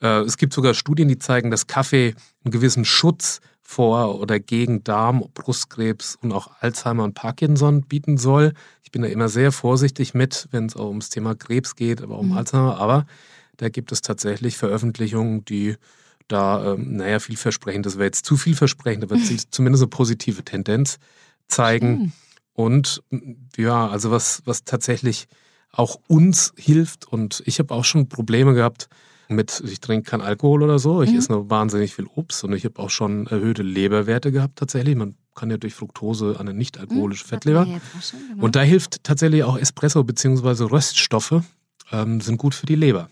Äh, 0.00 0.20
es 0.20 0.36
gibt 0.36 0.52
sogar 0.52 0.74
Studien, 0.74 1.08
die 1.08 1.18
zeigen, 1.18 1.50
dass 1.50 1.66
Kaffee 1.66 2.14
einen 2.44 2.52
gewissen 2.52 2.84
Schutz 2.84 3.40
vor 3.62 4.18
oder 4.18 4.40
gegen 4.40 4.82
Darm, 4.82 5.22
Brustkrebs 5.34 6.16
und 6.22 6.32
auch 6.32 6.50
Alzheimer 6.60 7.04
und 7.04 7.14
Parkinson 7.14 7.82
bieten 7.82 8.16
soll. 8.16 8.54
Ich 8.82 8.90
bin 8.90 9.02
da 9.02 9.08
immer 9.08 9.28
sehr 9.28 9.52
vorsichtig 9.52 10.14
mit, 10.14 10.48
wenn 10.52 10.66
es 10.66 10.76
auch 10.76 10.88
ums 10.88 11.10
Thema 11.10 11.34
Krebs 11.34 11.76
geht, 11.76 12.00
aber 12.00 12.14
auch 12.14 12.20
um 12.20 12.30
mhm. 12.30 12.38
Alzheimer. 12.38 12.78
Aber 12.78 13.06
da 13.58 13.68
gibt 13.68 13.92
es 13.92 14.00
tatsächlich 14.00 14.56
Veröffentlichungen, 14.56 15.44
die 15.44 15.76
da, 16.28 16.74
ähm, 16.74 16.96
naja, 16.96 17.18
vielversprechend, 17.18 17.86
das 17.86 17.96
wäre 17.96 18.06
jetzt 18.06 18.24
zu 18.24 18.36
vielversprechend, 18.36 19.04
aber 19.04 19.16
zumindest 19.50 19.82
eine 19.82 19.88
positive 19.88 20.44
Tendenz 20.44 20.98
zeigen. 21.48 21.90
Mhm. 21.90 22.12
Und 22.52 23.02
ja, 23.56 23.88
also 23.88 24.10
was, 24.10 24.42
was 24.44 24.64
tatsächlich 24.64 25.28
auch 25.72 25.98
uns 26.08 26.52
hilft 26.56 27.06
und 27.06 27.42
ich 27.46 27.58
habe 27.58 27.74
auch 27.74 27.84
schon 27.84 28.08
Probleme 28.08 28.54
gehabt 28.54 28.88
mit, 29.28 29.62
ich 29.66 29.80
trinke 29.80 30.10
keinen 30.10 30.22
Alkohol 30.22 30.62
oder 30.62 30.78
so, 30.78 31.02
ich 31.02 31.12
mhm. 31.12 31.18
esse 31.18 31.32
nur 31.32 31.50
wahnsinnig 31.50 31.94
viel 31.94 32.06
Obst 32.06 32.44
und 32.44 32.52
ich 32.54 32.64
habe 32.64 32.78
auch 32.78 32.90
schon 32.90 33.26
erhöhte 33.26 33.62
Leberwerte 33.62 34.32
gehabt 34.32 34.58
tatsächlich. 34.58 34.96
Man 34.96 35.14
kann 35.34 35.50
ja 35.50 35.56
durch 35.56 35.74
Fructose 35.74 36.36
eine 36.40 36.52
nicht 36.52 36.78
alkoholische 36.78 37.24
mhm, 37.24 37.28
Fettleber. 37.28 37.64
Schon, 37.64 38.20
genau. 38.30 38.44
Und 38.44 38.56
da 38.56 38.62
hilft 38.62 39.04
tatsächlich 39.04 39.44
auch 39.44 39.56
Espresso 39.56 40.02
bzw. 40.02 40.64
Röststoffe 40.64 41.42
ähm, 41.92 42.20
sind 42.20 42.38
gut 42.38 42.54
für 42.54 42.66
die 42.66 42.74
Leber. 42.74 43.08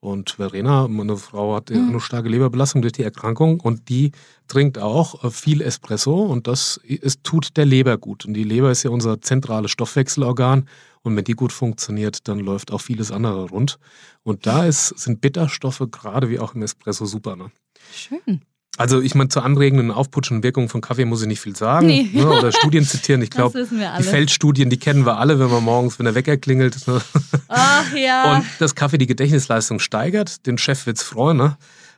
Und 0.00 0.30
Verena, 0.30 0.86
meine 0.86 1.16
Frau, 1.16 1.56
hat 1.56 1.70
mhm. 1.70 1.88
eine 1.88 2.00
starke 2.00 2.28
Leberbelastung 2.28 2.82
durch 2.82 2.92
die 2.92 3.02
Erkrankung 3.02 3.58
und 3.58 3.88
die 3.88 4.12
trinkt 4.46 4.78
auch 4.78 5.24
äh, 5.24 5.30
viel 5.30 5.60
Espresso 5.60 6.22
und 6.22 6.46
das 6.46 6.78
ist, 6.84 7.24
tut 7.24 7.56
der 7.56 7.64
Leber 7.64 7.98
gut. 7.98 8.24
Und 8.24 8.34
die 8.34 8.44
Leber 8.44 8.70
ist 8.70 8.84
ja 8.84 8.90
unser 8.90 9.20
zentrales 9.20 9.72
Stoffwechselorgan 9.72 10.68
und 11.02 11.16
wenn 11.16 11.24
die 11.24 11.32
gut 11.32 11.52
funktioniert, 11.52 12.28
dann 12.28 12.38
läuft 12.38 12.70
auch 12.70 12.80
vieles 12.80 13.10
andere 13.10 13.48
rund. 13.48 13.78
Und 14.22 14.46
da 14.46 14.64
ist, 14.66 14.88
sind 14.98 15.20
Bitterstoffe 15.20 15.82
gerade 15.90 16.28
wie 16.28 16.38
auch 16.38 16.54
im 16.54 16.62
Espresso 16.62 17.04
super. 17.04 17.34
Ne? 17.34 17.50
Schön. 17.92 18.42
Also 18.78 19.00
ich 19.00 19.16
meine, 19.16 19.28
zur 19.28 19.44
anregenden, 19.44 19.90
aufputschenden 19.90 20.44
Wirkung 20.44 20.68
von 20.68 20.80
Kaffee 20.80 21.04
muss 21.04 21.20
ich 21.20 21.26
nicht 21.26 21.40
viel 21.40 21.56
sagen. 21.56 21.88
Nee. 21.88 22.08
Ne, 22.12 22.28
oder 22.28 22.52
Studien 22.52 22.84
zitieren. 22.84 23.20
Ich 23.22 23.30
glaube, 23.38 23.66
die 23.68 24.02
Feldstudien, 24.04 24.70
die 24.70 24.78
kennen 24.78 25.04
wir 25.04 25.18
alle, 25.18 25.40
wenn 25.40 25.50
man 25.50 25.64
morgens, 25.64 25.98
wenn 25.98 26.04
der 26.04 26.14
Wecker 26.14 26.36
klingelt. 26.36 26.86
Ne? 26.86 27.00
Ach 27.48 27.92
ja. 27.94 28.34
Und 28.36 28.44
dass 28.60 28.76
Kaffee 28.76 28.98
die 28.98 29.08
Gedächtnisleistung 29.08 29.80
steigert, 29.80 30.46
den 30.46 30.58
Chef 30.58 30.86
wird's 30.86 31.02
freuen. 31.02 31.36
Ne? 31.36 31.56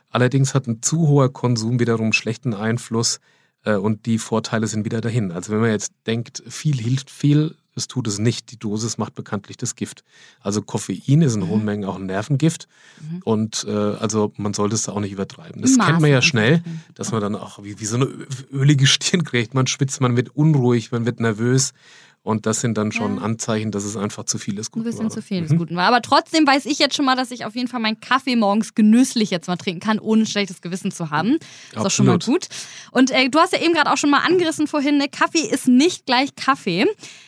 Allerdings 0.09 0.55
hat 0.55 0.67
ein 0.67 0.81
zu 0.81 1.07
hoher 1.07 1.31
Konsum 1.31 1.79
wiederum 1.79 2.13
schlechten 2.13 2.55
Einfluss 2.55 3.19
äh, 3.63 3.75
und 3.75 4.07
die 4.07 4.17
Vorteile 4.17 4.65
sind 4.65 4.83
wieder 4.83 5.01
dahin. 5.01 5.31
Also 5.31 5.51
wenn 5.53 5.61
man 5.61 5.69
jetzt 5.69 5.93
denkt, 6.07 6.41
viel 6.47 6.77
hilft 6.77 7.11
viel, 7.11 7.55
es 7.75 7.87
tut 7.87 8.07
es 8.07 8.19
nicht. 8.19 8.51
Die 8.51 8.57
Dosis 8.57 8.97
macht 8.97 9.15
bekanntlich 9.15 9.57
das 9.57 9.75
Gift. 9.75 10.03
Also 10.41 10.61
Koffein 10.61 11.21
ist 11.21 11.35
in 11.35 11.47
hohen 11.47 11.59
mhm. 11.59 11.65
Mengen 11.65 11.85
auch 11.85 11.95
ein 11.95 12.05
Nervengift. 12.05 12.67
Mhm. 12.99 13.21
Und 13.23 13.65
äh, 13.67 13.71
also 13.71 14.33
man 14.37 14.53
sollte 14.53 14.75
es 14.75 14.83
da 14.83 14.91
auch 14.91 14.99
nicht 14.99 15.13
übertreiben. 15.13 15.61
Das 15.61 15.77
kennt 15.77 16.01
man 16.01 16.09
ja 16.09 16.21
schnell, 16.21 16.63
dass 16.95 17.11
man 17.11 17.21
dann 17.21 17.35
auch 17.35 17.63
wie, 17.63 17.79
wie 17.79 17.85
so 17.85 17.95
eine 17.95 18.05
ölige 18.51 18.87
Stirn 18.87 19.23
kriegt. 19.23 19.53
Man 19.53 19.67
schwitzt, 19.67 20.01
man 20.01 20.15
wird 20.17 20.35
unruhig, 20.35 20.91
man 20.91 21.05
wird 21.05 21.19
nervös. 21.19 21.73
Und 22.23 22.45
das 22.45 22.61
sind 22.61 22.77
dann 22.77 22.91
schon 22.91 23.17
ja. 23.17 23.23
Anzeichen, 23.23 23.71
dass 23.71 23.83
es 23.83 23.97
einfach 23.97 24.25
zu 24.25 24.37
viel 24.37 24.59
ist. 24.59 24.71
Guten 24.71 24.85
Ein 24.85 24.91
bisschen 24.91 25.03
war. 25.05 25.09
zu 25.09 25.21
viel 25.23 25.41
des 25.41 25.51
mhm. 25.51 25.57
Guten 25.57 25.75
war. 25.75 25.87
Aber 25.87 26.03
trotzdem 26.03 26.45
weiß 26.45 26.67
ich 26.67 26.77
jetzt 26.77 26.95
schon 26.95 27.05
mal, 27.05 27.15
dass 27.15 27.31
ich 27.31 27.45
auf 27.45 27.55
jeden 27.55 27.67
Fall 27.67 27.79
meinen 27.79 27.99
Kaffee 27.99 28.35
morgens 28.35 28.75
genüsslich 28.75 29.31
jetzt 29.31 29.47
mal 29.47 29.57
trinken 29.57 29.79
kann, 29.79 29.97
ohne 29.97 30.23
ein 30.23 30.27
schlechtes 30.27 30.61
Gewissen 30.61 30.91
zu 30.91 31.09
haben. 31.09 31.33
Ist 31.33 31.41
Absolut. 31.71 31.85
auch 31.85 31.91
schon 31.91 32.05
mal 32.05 32.19
gut. 32.19 32.47
Und 32.91 33.09
äh, 33.09 33.29
du 33.29 33.39
hast 33.39 33.53
ja 33.53 33.59
eben 33.59 33.73
gerade 33.73 33.91
auch 33.91 33.97
schon 33.97 34.11
mal 34.11 34.19
angerissen 34.19 34.67
vorhin, 34.67 34.97
ne? 34.97 35.07
Kaffee 35.09 35.47
ist 35.47 35.67
nicht 35.67 36.05
gleich 36.05 36.35
Kaffee. 36.35 36.85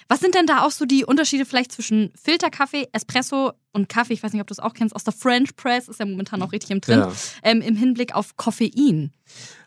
Was 0.09 0.19
sind 0.19 0.35
denn 0.35 0.45
da 0.45 0.63
auch 0.63 0.71
so 0.71 0.85
die 0.85 1.05
Unterschiede 1.05 1.45
vielleicht 1.45 1.71
zwischen 1.71 2.11
Filterkaffee, 2.21 2.87
Espresso 2.91 3.53
und 3.73 3.89
Kaffee? 3.89 4.13
Ich 4.13 4.23
weiß 4.23 4.31
nicht, 4.33 4.41
ob 4.41 4.47
du 4.47 4.53
es 4.53 4.59
auch 4.59 4.73
kennst, 4.73 4.95
aus 4.95 5.03
der 5.03 5.13
French 5.13 5.55
Press, 5.55 5.89
ist 5.89 5.99
ja 5.99 6.05
momentan 6.05 6.41
auch 6.41 6.51
richtig 6.51 6.71
im 6.71 6.81
Trend, 6.81 7.03
ja. 7.03 7.11
ähm, 7.43 7.61
im 7.61 7.75
Hinblick 7.75 8.15
auf 8.15 8.37
Koffein. 8.37 9.11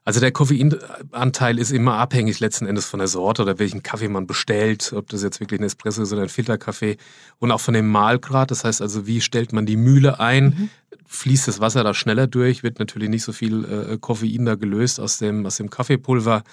Also 0.05 0.21
der 0.21 0.31
Koffeinanteil 0.31 1.59
ist 1.59 1.73
immer 1.73 1.95
abhängig 1.95 2.39
letzten 2.39 2.67
Endes 2.67 2.87
von 2.87 2.99
der 2.99 3.09
Sorte 3.09 3.43
oder 3.43 3.59
welchen 3.59 3.83
Kaffee 3.83 4.09
man 4.09 4.29
bestellt, 4.29 4.93
ob 4.95 5.09
das 5.09 5.23
jetzt 5.25 5.41
wirklich 5.41 5.61
ein 5.61 5.65
Espresso 5.65 6.03
ist 6.03 6.13
oder 6.13 6.23
ein 6.23 6.29
Filterkaffee 6.29 6.97
und 7.39 7.51
auch 7.51 7.61
von 7.61 7.75
dem 7.75 7.89
Mahlgrad. 7.89 8.53
Das 8.53 8.63
heißt 8.63 8.81
also, 8.81 9.09
wie 9.09 9.21
stellt 9.21 9.53
man 9.53 9.67
die 9.67 9.77
Mühle 9.77 10.21
ein? 10.21 10.45
Mhm. 10.45 10.71
Fließt 11.07 11.49
das 11.49 11.59
Wasser 11.59 11.83
da 11.83 11.93
schneller 11.93 12.29
durch? 12.29 12.63
Wird 12.63 12.79
natürlich 12.79 13.09
nicht 13.09 13.25
so 13.25 13.33
viel 13.33 13.65
äh, 13.65 13.99
Koffein 13.99 14.45
da 14.45 14.55
gelöst 14.55 15.01
aus 15.01 15.19
dem, 15.19 15.45
aus 15.45 15.57
dem 15.57 15.71
Kaffeepulver. 15.71 16.45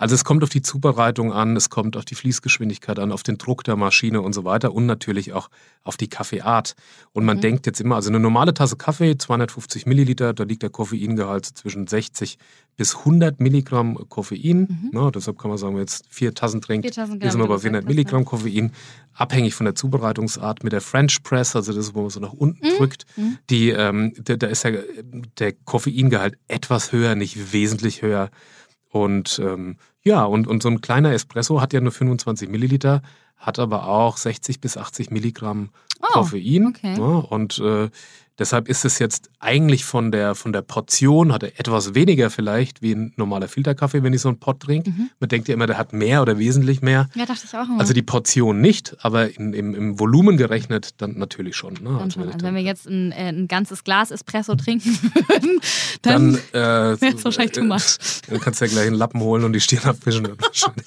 Also 0.00 0.14
es 0.14 0.24
kommt 0.24 0.42
auf 0.42 0.48
die 0.48 0.62
Zubereitung 0.62 1.30
an, 1.30 1.56
es 1.56 1.68
kommt 1.68 1.94
auf 1.94 2.06
die 2.06 2.14
Fließgeschwindigkeit 2.14 2.98
an, 2.98 3.12
auf 3.12 3.22
den 3.22 3.36
Druck 3.36 3.64
der 3.64 3.76
Maschine 3.76 4.22
und 4.22 4.32
so 4.32 4.44
weiter 4.44 4.72
und 4.72 4.86
natürlich 4.86 5.34
auch 5.34 5.50
auf 5.82 5.98
die 5.98 6.08
Kaffeeart. 6.08 6.74
Und 7.12 7.26
man 7.26 7.36
mhm. 7.36 7.42
denkt 7.42 7.66
jetzt 7.66 7.82
immer, 7.82 7.96
also 7.96 8.08
eine 8.08 8.18
normale 8.18 8.54
Tasse 8.54 8.76
Kaffee, 8.76 9.18
250 9.18 9.84
Milliliter, 9.84 10.32
da 10.32 10.44
liegt 10.44 10.62
der 10.62 10.70
Koffeingehalt 10.70 11.44
zwischen 11.44 11.86
60 11.86 12.38
bis 12.78 12.96
100 12.96 13.40
Milligramm 13.40 13.98
Koffein. 14.08 14.60
Mhm. 14.60 14.90
Ja, 14.94 15.10
deshalb 15.10 15.38
kann 15.38 15.50
man 15.50 15.58
sagen, 15.58 15.74
wenn 15.74 15.82
jetzt 15.82 16.06
vier 16.08 16.32
Tassen 16.32 16.62
trinkt, 16.62 16.86
vier 16.86 16.94
Tassen 16.94 17.20
Gramm, 17.20 17.30
sind 17.30 17.40
wir 17.42 17.48
bei 17.48 17.58
400 17.58 17.84
Milligramm 17.84 18.24
Koffein. 18.24 18.72
Abhängig 19.12 19.54
von 19.54 19.66
der 19.66 19.74
Zubereitungsart 19.74 20.64
mit 20.64 20.72
der 20.72 20.80
French 20.80 21.22
Press, 21.22 21.54
also 21.54 21.74
das 21.74 21.88
ist, 21.88 21.94
wo 21.94 22.00
man 22.00 22.08
so 22.08 22.20
nach 22.20 22.32
unten 22.32 22.66
mhm. 22.66 22.78
drückt, 22.78 23.04
mhm. 23.18 23.36
die, 23.50 23.68
ähm, 23.68 24.14
da, 24.16 24.36
da 24.36 24.46
ist 24.46 24.64
ja 24.64 24.70
der 25.38 25.52
Koffeingehalt 25.52 26.38
etwas 26.48 26.90
höher, 26.90 27.16
nicht 27.16 27.52
wesentlich 27.52 28.00
höher. 28.00 28.30
Und 28.90 29.40
ähm, 29.42 29.76
ja, 30.02 30.24
und, 30.24 30.46
und 30.46 30.62
so 30.62 30.68
ein 30.68 30.80
kleiner 30.80 31.12
Espresso 31.12 31.60
hat 31.60 31.72
ja 31.72 31.80
nur 31.80 31.92
25 31.92 32.48
Milliliter, 32.48 33.02
hat 33.36 33.58
aber 33.58 33.86
auch 33.86 34.16
60 34.16 34.60
bis 34.60 34.76
80 34.76 35.10
Milligramm 35.10 35.70
oh, 36.02 36.06
Koffein. 36.12 36.66
Okay. 36.66 36.96
Ja, 36.98 37.04
und 37.04 37.58
äh, 37.58 37.88
Deshalb 38.40 38.70
ist 38.70 38.86
es 38.86 38.98
jetzt 38.98 39.28
eigentlich 39.38 39.84
von 39.84 40.10
der, 40.10 40.34
von 40.34 40.54
der 40.54 40.62
Portion, 40.62 41.30
hat 41.30 41.42
er 41.42 41.60
etwas 41.60 41.94
weniger 41.94 42.30
vielleicht 42.30 42.80
wie 42.80 42.92
ein 42.92 43.12
normaler 43.16 43.48
Filterkaffee, 43.48 44.02
wenn 44.02 44.14
ich 44.14 44.22
so 44.22 44.28
einen 44.28 44.38
Pott 44.38 44.60
trinke. 44.60 44.88
Mhm. 44.88 45.10
Man 45.20 45.28
denkt 45.28 45.48
ja 45.48 45.54
immer, 45.54 45.66
der 45.66 45.76
hat 45.76 45.92
mehr 45.92 46.22
oder 46.22 46.38
wesentlich 46.38 46.80
mehr. 46.80 47.10
Ja, 47.14 47.26
dachte 47.26 47.42
ich 47.44 47.54
auch 47.54 47.68
immer. 47.68 47.78
Also 47.78 47.92
die 47.92 48.00
Portion 48.00 48.62
nicht, 48.62 48.96
aber 49.02 49.36
in, 49.36 49.52
im, 49.52 49.74
im 49.74 50.00
Volumen 50.00 50.38
gerechnet 50.38 50.94
dann 51.02 51.18
natürlich 51.18 51.54
schon. 51.54 51.74
Ne? 51.74 51.80
Dann 51.84 51.96
also, 51.98 52.20
schon. 52.20 52.32
also 52.32 52.46
wenn 52.46 52.54
wir 52.54 52.62
jetzt 52.62 52.86
ein, 52.86 53.12
äh, 53.12 53.28
ein 53.28 53.46
ganzes 53.46 53.84
Glas 53.84 54.10
Espresso 54.10 54.54
trinken 54.54 54.98
würden, 55.28 55.60
dann, 56.00 56.32
dann 56.32 56.94
äh, 56.94 57.00
wäre 57.02 57.14
es 57.16 57.22
wahrscheinlich 57.22 57.52
too 57.52 57.64
much. 57.64 57.98
Dann 58.26 58.40
kannst 58.40 58.62
du 58.62 58.64
ja 58.64 58.70
gleich 58.70 58.86
einen 58.86 58.96
Lappen 58.96 59.20
holen 59.20 59.44
und 59.44 59.52
die 59.52 59.60
Stirn 59.60 59.84
abwischen. 59.84 60.26
wahrscheinlich. 60.38 60.86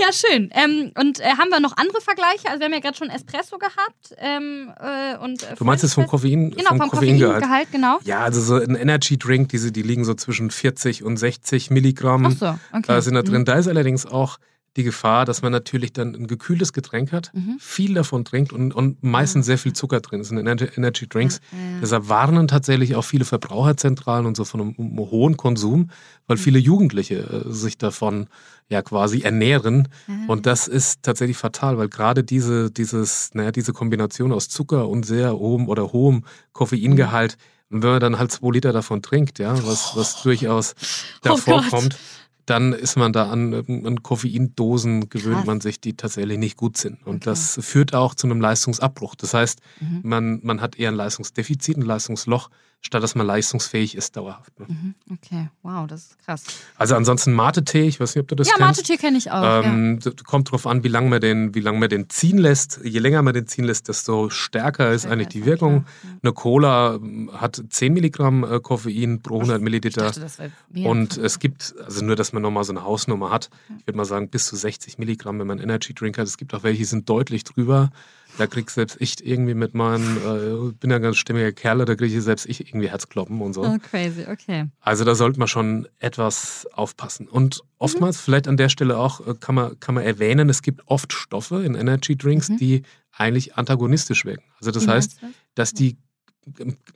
Ja, 0.00 0.12
schön. 0.12 0.50
Ähm, 0.52 0.92
und 0.98 1.20
äh, 1.20 1.24
haben 1.24 1.48
wir 1.50 1.60
noch 1.60 1.76
andere 1.76 2.00
Vergleiche? 2.00 2.48
Also 2.48 2.60
wir 2.60 2.66
haben 2.66 2.72
ja 2.72 2.80
gerade 2.80 2.96
schon 2.96 3.10
Espresso 3.10 3.58
gehabt. 3.58 4.14
Ähm, 4.18 4.72
äh, 4.78 5.16
und, 5.18 5.42
äh, 5.42 5.54
du 5.56 5.64
meinst 5.64 5.82
jetzt 5.82 5.94
vom 5.94 6.06
Koffein? 6.06 6.50
Genau, 6.50 6.70
vom, 6.70 6.78
vom 6.78 6.90
Koffeingehalt. 6.90 7.42
Koffeingehalt, 7.42 7.72
genau. 7.72 7.98
Ja, 8.04 8.20
also 8.20 8.40
so 8.40 8.56
ein 8.56 8.74
Energy 8.74 9.18
Drink, 9.18 9.48
diese, 9.48 9.72
die 9.72 9.82
liegen 9.82 10.04
so 10.04 10.14
zwischen 10.14 10.50
40 10.50 11.02
und 11.02 11.16
60 11.16 11.70
Milligramm. 11.70 12.26
Ach 12.26 12.32
so, 12.32 12.58
okay. 12.76 12.98
Äh, 12.98 13.02
sind 13.02 13.14
da 13.14 13.22
drin. 13.22 13.40
Mhm. 13.40 13.46
Da 13.46 13.54
ist 13.54 13.68
allerdings 13.68 14.06
auch 14.06 14.38
die 14.76 14.84
Gefahr, 14.84 15.24
dass 15.24 15.42
man 15.42 15.52
natürlich 15.52 15.92
dann 15.92 16.14
ein 16.14 16.26
gekühltes 16.26 16.72
Getränk 16.72 17.12
hat, 17.12 17.32
mhm. 17.34 17.56
viel 17.58 17.94
davon 17.94 18.24
trinkt 18.24 18.52
und, 18.52 18.74
und 18.74 19.02
meistens 19.02 19.46
sehr 19.46 19.58
viel 19.58 19.72
Zucker 19.72 20.00
drin 20.00 20.20
ist 20.20 20.30
in 20.30 20.38
Energy 20.38 21.08
Drinks. 21.08 21.40
Ja, 21.50 21.58
ja. 21.58 21.80
Deshalb 21.80 22.08
warnen 22.08 22.46
tatsächlich 22.46 22.94
auch 22.94 23.04
viele 23.04 23.24
Verbraucherzentralen 23.24 24.26
und 24.26 24.36
so 24.36 24.44
von 24.44 24.60
einem, 24.60 24.98
hohen 24.98 25.36
Konsum, 25.36 25.90
weil 26.26 26.36
mhm. 26.36 26.40
viele 26.40 26.58
Jugendliche 26.58 27.16
äh, 27.16 27.50
sich 27.50 27.78
davon 27.78 28.28
ja 28.68 28.82
quasi 28.82 29.22
ernähren. 29.22 29.88
Mhm. 30.06 30.28
Und 30.28 30.46
das 30.46 30.68
ist 30.68 31.02
tatsächlich 31.02 31.36
fatal, 31.36 31.78
weil 31.78 31.88
gerade 31.88 32.22
diese, 32.22 32.70
dieses, 32.70 33.30
naja, 33.34 33.52
diese 33.52 33.72
Kombination 33.72 34.32
aus 34.32 34.48
Zucker 34.48 34.88
und 34.88 35.06
sehr 35.06 35.32
hohem 35.38 35.68
oder 35.68 35.92
hohem 35.92 36.24
Koffeingehalt, 36.52 37.38
und 37.68 37.82
wenn 37.82 37.90
man 37.90 38.00
dann 38.00 38.18
halt 38.18 38.30
zwei 38.30 38.52
Liter 38.52 38.72
davon 38.72 39.02
trinkt, 39.02 39.40
ja, 39.40 39.54
was, 39.66 39.96
was 39.96 40.22
durchaus 40.22 40.74
davor 41.22 41.64
oh 41.66 41.70
kommt, 41.70 41.98
dann 42.46 42.72
ist 42.72 42.96
man 42.96 43.12
da 43.12 43.28
an, 43.30 43.52
an 43.54 44.02
Koffeindosen 44.02 45.08
gewöhnt 45.08 45.38
Krass. 45.38 45.46
man 45.46 45.60
sich, 45.60 45.80
die 45.80 45.96
tatsächlich 45.96 46.38
nicht 46.38 46.56
gut 46.56 46.76
sind. 46.76 47.04
Und 47.04 47.16
okay. 47.16 47.24
das 47.24 47.58
führt 47.60 47.94
auch 47.94 48.14
zu 48.14 48.28
einem 48.28 48.40
Leistungsabbruch. 48.40 49.16
Das 49.16 49.34
heißt, 49.34 49.60
mhm. 49.80 50.00
man, 50.04 50.40
man 50.42 50.60
hat 50.60 50.78
eher 50.78 50.90
ein 50.90 50.94
Leistungsdefizit, 50.94 51.76
ein 51.76 51.82
Leistungsloch 51.82 52.48
statt 52.80 53.02
dass 53.02 53.14
man 53.14 53.26
leistungsfähig 53.26 53.94
ist 53.94 54.16
dauerhaft. 54.16 54.58
Ne? 54.60 54.66
Mhm. 54.68 54.94
Okay, 55.12 55.48
wow, 55.62 55.86
das 55.86 56.02
ist 56.02 56.18
krass. 56.24 56.44
Also 56.76 56.94
ansonsten 56.94 57.32
Mate-Tee, 57.32 57.88
ich 57.88 58.00
weiß 58.00 58.14
nicht, 58.14 58.22
ob 58.22 58.28
du 58.28 58.34
das 58.34 58.48
ja, 58.48 58.54
kennst. 58.56 58.60
Ja, 58.60 58.66
Mate-Tee 58.66 58.96
kenne 58.96 59.18
ich 59.18 59.30
auch. 59.30 59.64
Ähm, 59.64 59.98
ja. 60.02 60.12
Kommt 60.24 60.50
drauf 60.50 60.66
an, 60.66 60.84
wie 60.84 60.88
lange 60.88 61.10
man, 61.10 61.20
den, 61.20 61.54
wie 61.54 61.60
lange 61.60 61.78
man 61.78 61.88
den 61.88 62.08
ziehen 62.08 62.38
lässt. 62.38 62.80
Je 62.84 62.98
länger 62.98 63.22
man 63.22 63.34
den 63.34 63.46
ziehen 63.46 63.64
lässt, 63.64 63.88
desto 63.88 64.30
stärker 64.30 64.92
ist 64.92 65.06
eigentlich 65.06 65.28
die 65.28 65.44
Wirkung. 65.44 65.84
Ja. 66.02 66.10
Eine 66.22 66.32
Cola 66.32 66.94
ähm, 66.94 67.30
hat 67.34 67.62
10 67.68 67.92
Milligramm 67.92 68.44
äh, 68.44 68.60
Koffein 68.60 69.20
pro 69.20 69.36
100 69.36 69.60
Milliliter. 69.60 70.12
Dachte, 70.12 70.52
Und 70.74 71.16
es 71.16 71.38
gibt, 71.38 71.74
also 71.84 72.04
nur, 72.04 72.16
dass 72.16 72.32
man 72.32 72.42
nochmal 72.42 72.64
so 72.64 72.72
eine 72.72 72.84
Hausnummer 72.84 73.30
hat, 73.30 73.50
ich 73.78 73.86
würde 73.86 73.96
mal 73.96 74.04
sagen, 74.04 74.28
bis 74.28 74.46
zu 74.46 74.56
60 74.56 74.98
Milligramm, 74.98 75.38
wenn 75.40 75.46
man 75.46 75.58
Energy 75.58 75.92
Drink 75.92 76.18
hat. 76.18 76.26
Es 76.26 76.36
gibt 76.36 76.54
auch 76.54 76.62
welche, 76.62 76.78
die 76.78 76.84
sind 76.84 77.08
deutlich 77.08 77.44
drüber. 77.44 77.90
Da 78.38 78.46
krieg 78.46 78.70
selbst 78.70 78.96
ich 79.00 79.24
irgendwie 79.26 79.54
mit 79.54 79.74
meinem, 79.74 80.16
äh, 80.18 80.72
bin 80.72 80.90
ja 80.90 80.98
ganz 80.98 81.16
stimmiger 81.16 81.52
Kerl, 81.52 81.84
da 81.84 81.94
kriege 81.94 82.16
ich 82.16 82.22
selbst 82.22 82.46
ich 82.46 82.68
irgendwie 82.68 82.90
Herzkloppen 82.90 83.40
und 83.40 83.52
so. 83.52 83.62
Oh, 83.64 83.76
crazy, 83.78 84.26
okay. 84.30 84.66
Also 84.80 85.04
da 85.04 85.14
sollte 85.14 85.38
man 85.38 85.48
schon 85.48 85.88
etwas 85.98 86.66
aufpassen. 86.72 87.28
Und 87.28 87.62
oftmals, 87.78 88.18
mhm. 88.18 88.20
vielleicht 88.22 88.48
an 88.48 88.56
der 88.56 88.68
Stelle 88.68 88.98
auch, 88.98 89.26
äh, 89.26 89.34
kann 89.38 89.54
man, 89.54 89.80
kann 89.80 89.94
man 89.94 90.04
erwähnen, 90.04 90.48
es 90.48 90.62
gibt 90.62 90.82
oft 90.86 91.12
Stoffe 91.12 91.64
in 91.64 91.74
Energy 91.74 92.16
Drinks, 92.16 92.48
mhm. 92.48 92.56
die 92.58 92.82
eigentlich 93.12 93.56
antagonistisch 93.56 94.24
wirken. 94.24 94.44
Also 94.58 94.70
das 94.70 94.86
Wie 94.86 94.90
heißt, 94.90 95.18
dass 95.54 95.72
die 95.72 95.96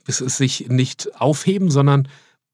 sich 0.07 0.69
nicht 0.69 1.19
aufheben, 1.19 1.71
sondern 1.71 2.07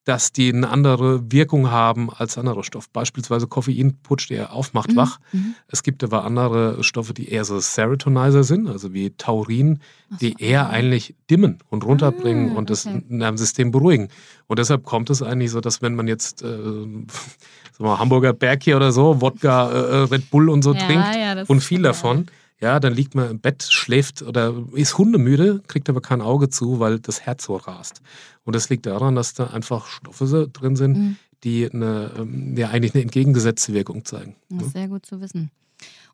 dass 0.07 0.31
die 0.31 0.53
eine 0.53 0.69
andere 0.69 1.33
Wirkung 1.33 1.69
haben 1.69 2.09
als 2.09 2.37
andere 2.37 2.63
Stoffe. 2.63 2.87
Beispielsweise 2.93 3.45
Koffein 3.45 3.97
putscht 4.03 4.31
eher 4.31 4.53
aufmacht 4.53 4.91
mhm. 4.91 4.95
wach. 4.95 5.19
Mhm. 5.33 5.55
Es 5.67 5.83
gibt 5.83 6.01
aber 6.01 6.23
andere 6.23 6.81
Stoffe, 6.81 7.13
die 7.13 7.29
eher 7.29 7.43
so 7.43 7.59
Serotonizer 7.59 8.45
sind, 8.45 8.69
also 8.69 8.93
wie 8.93 9.09
Taurin, 9.17 9.81
so. 10.09 10.17
die 10.21 10.41
eher 10.41 10.69
eigentlich 10.69 11.13
dimmen 11.29 11.57
und 11.69 11.83
runterbringen 11.83 12.51
ah, 12.51 12.57
und 12.57 12.69
das 12.69 12.87
Nervensystem 13.09 13.71
beruhigen. 13.71 14.07
Und 14.47 14.59
deshalb 14.59 14.85
kommt 14.85 15.09
es 15.09 15.21
eigentlich 15.21 15.51
so, 15.51 15.59
dass 15.59 15.81
wenn 15.81 15.95
man 15.95 16.07
jetzt 16.07 16.41
äh, 16.41 16.47
mal, 17.77 17.99
Hamburger 17.99 18.31
Berg 18.31 18.63
hier 18.63 18.77
oder 18.77 18.93
so, 18.93 19.19
Wodka, 19.19 19.69
äh, 19.69 19.73
äh 19.73 20.03
Red 20.03 20.29
Bull 20.29 20.49
und 20.49 20.61
so 20.61 20.73
ja, 20.73 20.79
trinkt 20.79 21.15
ja, 21.15 21.43
und 21.47 21.59
viel 21.59 21.81
davon, 21.81 22.27
ja, 22.27 22.33
dann 22.59 22.93
liegt 22.93 23.15
man 23.15 23.29
im 23.29 23.39
Bett, 23.39 23.63
schläft 23.63 24.21
oder 24.21 24.53
ist 24.73 24.97
hundemüde, 24.97 25.61
kriegt 25.67 25.89
aber 25.89 26.01
kein 26.01 26.21
Auge 26.21 26.49
zu, 26.49 26.79
weil 26.79 26.99
das 26.99 27.21
Herz 27.21 27.45
so 27.45 27.55
rast. 27.55 28.01
Und 28.45 28.55
das 28.55 28.69
liegt 28.69 28.85
daran, 28.85 29.15
dass 29.15 29.33
da 29.33 29.47
einfach 29.47 29.87
Stoffe 29.87 30.49
drin 30.51 30.75
sind, 30.75 30.97
mhm. 30.97 31.15
die 31.43 31.69
eine, 31.71 32.11
ähm, 32.17 32.57
ja, 32.57 32.69
eigentlich 32.69 32.95
eine 32.95 33.03
entgegengesetzte 33.03 33.73
Wirkung 33.73 34.05
zeigen. 34.05 34.35
Das 34.49 34.67
ist 34.67 34.73
sehr 34.73 34.87
gut 34.87 35.05
zu 35.05 35.21
wissen. 35.21 35.51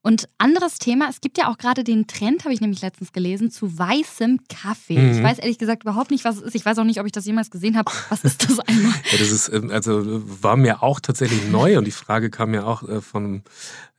Und 0.05 0.27
anderes 0.38 0.79
Thema, 0.79 1.07
es 1.09 1.21
gibt 1.21 1.38
ja 1.38 1.50
auch 1.50 1.57
gerade 1.57 1.85
den 1.85 2.07
Trend, 2.07 2.43
habe 2.43 2.53
ich 2.53 2.59
nämlich 2.59 2.81
letztens 2.81 3.13
gelesen, 3.13 3.51
zu 3.51 3.77
weißem 3.79 4.41
Kaffee. 4.50 5.00
Mhm. 5.00 5.12
Ich 5.13 5.23
weiß 5.23 5.39
ehrlich 5.39 5.57
gesagt 5.57 5.83
überhaupt 5.83 6.12
nicht, 6.12 6.25
was 6.25 6.35
es 6.35 6.41
ist. 6.41 6.55
Ich 6.55 6.65
weiß 6.65 6.77
auch 6.77 6.83
nicht, 6.83 7.00
ob 7.00 7.05
ich 7.05 7.13
das 7.13 7.25
jemals 7.25 7.50
gesehen 7.50 7.77
habe. 7.77 7.89
Was 8.09 8.25
ist 8.25 8.43
das 8.43 8.59
einmal? 8.59 8.91
ja, 9.12 9.17
das 9.17 9.31
ist, 9.31 9.47
ähm, 9.47 9.71
also 9.71 10.21
war 10.41 10.57
mir 10.57 10.83
auch 10.83 11.00
tatsächlich 11.00 11.50
neu 11.50 11.77
und 11.77 11.85
die 11.85 11.91
Frage 11.91 12.29
kam 12.29 12.53
ja 12.53 12.65
auch 12.65 12.83
äh, 12.83 13.00
von 13.00 13.43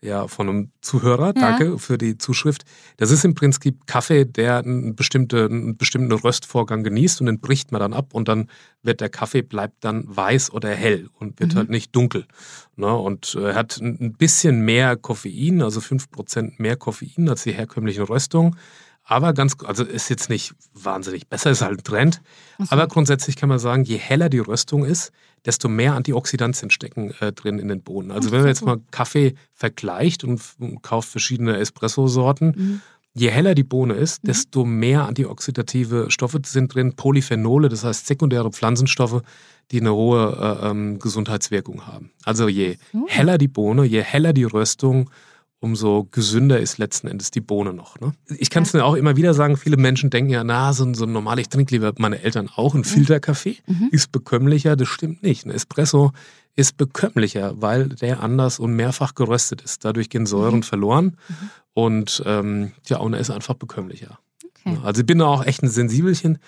ja, 0.04 0.28
von 0.28 0.48
einem 0.48 0.70
Zuhörer. 0.82 1.32
Danke 1.32 1.64
ja. 1.64 1.78
für 1.78 1.96
die 1.96 2.18
Zuschrift. 2.18 2.64
Das 2.98 3.10
ist 3.10 3.24
im 3.24 3.34
Prinzip 3.34 3.86
Kaffee, 3.86 4.26
der 4.26 4.58
einen, 4.58 4.94
bestimmte, 4.94 5.46
einen 5.46 5.76
bestimmten 5.78 6.12
Röstvorgang 6.12 6.84
genießt 6.84 7.20
und 7.20 7.26
den 7.26 7.40
bricht 7.40 7.72
man 7.72 7.80
dann 7.80 7.94
ab 7.94 8.12
und 8.12 8.28
dann 8.28 8.50
wird 8.82 9.00
der 9.00 9.08
Kaffee 9.08 9.40
bleibt 9.40 9.82
dann 9.82 10.04
weiß 10.06 10.52
oder 10.52 10.70
hell 10.70 11.08
und 11.18 11.40
wird 11.40 11.54
mhm. 11.54 11.58
halt 11.58 11.70
nicht 11.70 11.96
dunkel. 11.96 12.26
Ne? 12.76 12.94
Und 12.94 13.34
äh, 13.40 13.54
hat 13.54 13.78
ein 13.78 14.12
bisschen 14.12 14.60
mehr 14.60 14.96
Koffein, 14.96 15.62
also 15.62 15.80
5% 15.80 16.52
mehr 16.58 16.76
Koffein 16.76 17.28
als 17.28 17.44
die 17.44 17.52
herkömmlichen 17.52 18.04
Röstungen. 18.04 18.56
Aber 19.04 19.34
ganz, 19.34 19.56
also 19.64 19.84
ist 19.84 20.08
jetzt 20.08 20.30
nicht 20.30 20.54
wahnsinnig 20.72 21.28
besser, 21.28 21.50
ist 21.50 21.60
halt 21.60 21.80
ein 21.80 21.84
Trend. 21.84 22.22
So. 22.58 22.66
Aber 22.70 22.86
grundsätzlich 22.86 23.36
kann 23.36 23.50
man 23.50 23.58
sagen, 23.58 23.84
je 23.84 23.98
heller 23.98 24.30
die 24.30 24.38
Röstung 24.38 24.84
ist, 24.84 25.12
desto 25.44 25.68
mehr 25.68 25.94
Antioxidantien 25.94 26.70
stecken 26.70 27.12
äh, 27.20 27.32
drin 27.32 27.58
in 27.58 27.68
den 27.68 27.82
Bohnen. 27.82 28.10
Also 28.10 28.32
wenn 28.32 28.40
man 28.40 28.48
jetzt 28.48 28.64
mal 28.64 28.80
Kaffee 28.90 29.34
vergleicht 29.52 30.24
und, 30.24 30.40
und 30.58 30.82
kauft 30.82 31.10
verschiedene 31.10 31.58
Espresso-Sorten, 31.58 32.54
mhm. 32.56 32.80
je 33.12 33.28
heller 33.28 33.54
die 33.54 33.62
Bohne 33.62 33.92
ist, 33.92 34.22
mhm. 34.22 34.28
desto 34.28 34.64
mehr 34.64 35.06
antioxidative 35.06 36.10
Stoffe 36.10 36.40
sind 36.44 36.74
drin, 36.74 36.94
Polyphenole, 36.96 37.68
das 37.68 37.84
heißt 37.84 38.06
sekundäre 38.06 38.50
Pflanzenstoffe, 38.50 39.20
die 39.70 39.80
eine 39.80 39.92
hohe 39.92 40.60
äh, 40.62 40.70
ähm, 40.70 40.98
Gesundheitswirkung 40.98 41.86
haben. 41.86 42.10
Also 42.24 42.48
je 42.48 42.78
so. 42.92 43.06
heller 43.08 43.36
die 43.36 43.48
Bohne, 43.48 43.84
je 43.84 44.00
heller 44.00 44.32
die 44.32 44.44
Röstung, 44.44 45.10
umso 45.64 46.06
gesünder 46.10 46.60
ist 46.60 46.76
letzten 46.76 47.08
Endes 47.08 47.30
die 47.30 47.40
Bohne 47.40 47.72
noch. 47.72 47.98
Ne? 47.98 48.12
Ich 48.38 48.50
kann 48.50 48.64
es 48.64 48.72
ja. 48.72 48.84
auch 48.84 48.94
immer 48.94 49.16
wieder 49.16 49.32
sagen, 49.32 49.56
viele 49.56 49.78
Menschen 49.78 50.10
denken 50.10 50.30
ja, 50.30 50.44
na, 50.44 50.74
so, 50.74 50.92
so 50.92 51.06
normal, 51.06 51.38
ich 51.38 51.48
trinke 51.48 51.74
lieber 51.74 51.94
meine 51.96 52.22
Eltern 52.22 52.50
auch 52.54 52.74
einen 52.74 52.84
Filterkaffee, 52.84 53.56
mhm. 53.66 53.88
ist 53.90 54.12
bekömmlicher, 54.12 54.76
das 54.76 54.88
stimmt 54.88 55.22
nicht. 55.22 55.46
Ein 55.46 55.50
Espresso 55.50 56.12
ist 56.54 56.76
bekömmlicher, 56.76 57.54
weil 57.62 57.88
der 57.88 58.20
anders 58.20 58.58
und 58.58 58.76
mehrfach 58.76 59.14
geröstet 59.14 59.62
ist. 59.62 59.86
Dadurch 59.86 60.10
gehen 60.10 60.26
Säuren 60.26 60.56
mhm. 60.56 60.62
verloren 60.64 61.16
mhm. 61.28 61.50
und 61.72 62.22
ähm, 62.26 62.72
ja, 62.86 62.98
und 62.98 63.14
er 63.14 63.20
ist 63.20 63.30
einfach 63.30 63.54
bekömmlicher. 63.54 64.18
Okay. 64.66 64.78
Also 64.82 65.00
ich 65.00 65.06
bin 65.06 65.18
da 65.18 65.26
auch 65.26 65.44
echt 65.44 65.62
ein 65.62 65.68
Sensibelchen 65.68 66.38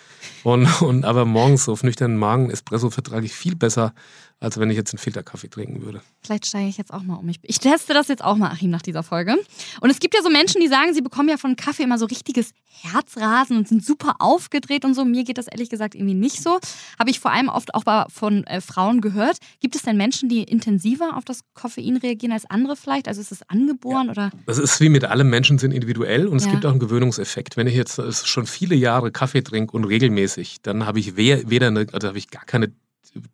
und, 0.44 0.66
und 0.82 1.06
aber 1.06 1.24
morgens 1.24 1.68
auf 1.70 1.82
nüchternen 1.82 2.18
Magen 2.18 2.50
Espresso 2.50 2.90
vertrage 2.90 3.24
ich 3.24 3.32
viel 3.32 3.56
besser 3.56 3.94
als 4.38 4.58
wenn 4.58 4.68
ich 4.70 4.76
jetzt 4.76 4.92
einen 4.92 4.98
Filterkaffee 4.98 5.48
trinken 5.48 5.82
würde. 5.82 6.02
Vielleicht 6.22 6.46
steige 6.46 6.68
ich 6.68 6.76
jetzt 6.76 6.92
auch 6.92 7.02
mal 7.02 7.14
um. 7.14 7.28
Ich, 7.28 7.38
ich 7.42 7.58
teste 7.58 7.94
das 7.94 8.08
jetzt 8.08 8.22
auch 8.22 8.36
mal, 8.36 8.50
Achim, 8.50 8.70
nach 8.70 8.82
dieser 8.82 9.02
Folge. 9.02 9.36
Und 9.80 9.90
es 9.90 9.98
gibt 9.98 10.14
ja 10.14 10.22
so 10.22 10.28
Menschen, 10.28 10.60
die 10.60 10.68
sagen, 10.68 10.92
sie 10.92 11.00
bekommen 11.00 11.28
ja 11.28 11.38
von 11.38 11.56
Kaffee 11.56 11.84
immer 11.84 11.96
so 11.98 12.04
richtiges 12.04 12.50
Herzrasen 12.82 13.56
und 13.56 13.66
sind 13.66 13.84
super 13.84 14.16
aufgedreht 14.18 14.84
und 14.84 14.94
so. 14.94 15.06
Mir 15.06 15.24
geht 15.24 15.38
das 15.38 15.46
ehrlich 15.46 15.70
gesagt 15.70 15.94
irgendwie 15.94 16.14
nicht 16.14 16.42
so. 16.42 16.58
Habe 16.98 17.08
ich 17.08 17.18
vor 17.18 17.32
allem 17.32 17.48
oft 17.48 17.74
auch 17.74 17.84
von 18.10 18.44
äh, 18.44 18.60
Frauen 18.60 19.00
gehört. 19.00 19.38
Gibt 19.60 19.74
es 19.74 19.82
denn 19.82 19.96
Menschen, 19.96 20.28
die 20.28 20.42
intensiver 20.42 21.16
auf 21.16 21.24
das 21.24 21.40
Koffein 21.54 21.96
reagieren 21.96 22.32
als 22.32 22.44
andere 22.50 22.76
vielleicht? 22.76 23.08
Also 23.08 23.22
ist 23.22 23.32
es 23.32 23.42
angeboren 23.48 24.06
ja. 24.06 24.12
oder? 24.12 24.30
Das 24.44 24.58
ist 24.58 24.80
wie 24.80 24.90
mit 24.90 25.04
allem 25.04 25.30
Menschen 25.30 25.58
sind 25.58 25.72
individuell 25.72 26.26
und 26.26 26.36
es 26.36 26.44
ja. 26.44 26.50
gibt 26.50 26.66
auch 26.66 26.72
einen 26.72 26.80
Gewöhnungseffekt. 26.80 27.56
Wenn 27.56 27.66
ich 27.66 27.74
jetzt 27.74 28.00
schon 28.26 28.46
viele 28.46 28.74
Jahre 28.74 29.10
Kaffee 29.12 29.42
trinke 29.42 29.74
und 29.74 29.84
regelmäßig, 29.84 30.58
dann 30.62 30.84
habe 30.84 30.98
ich 30.98 31.16
weder 31.16 31.68
eine, 31.68 31.86
also 31.92 32.08
habe 32.08 32.18
ich 32.18 32.28
gar 32.28 32.44
keine 32.44 32.72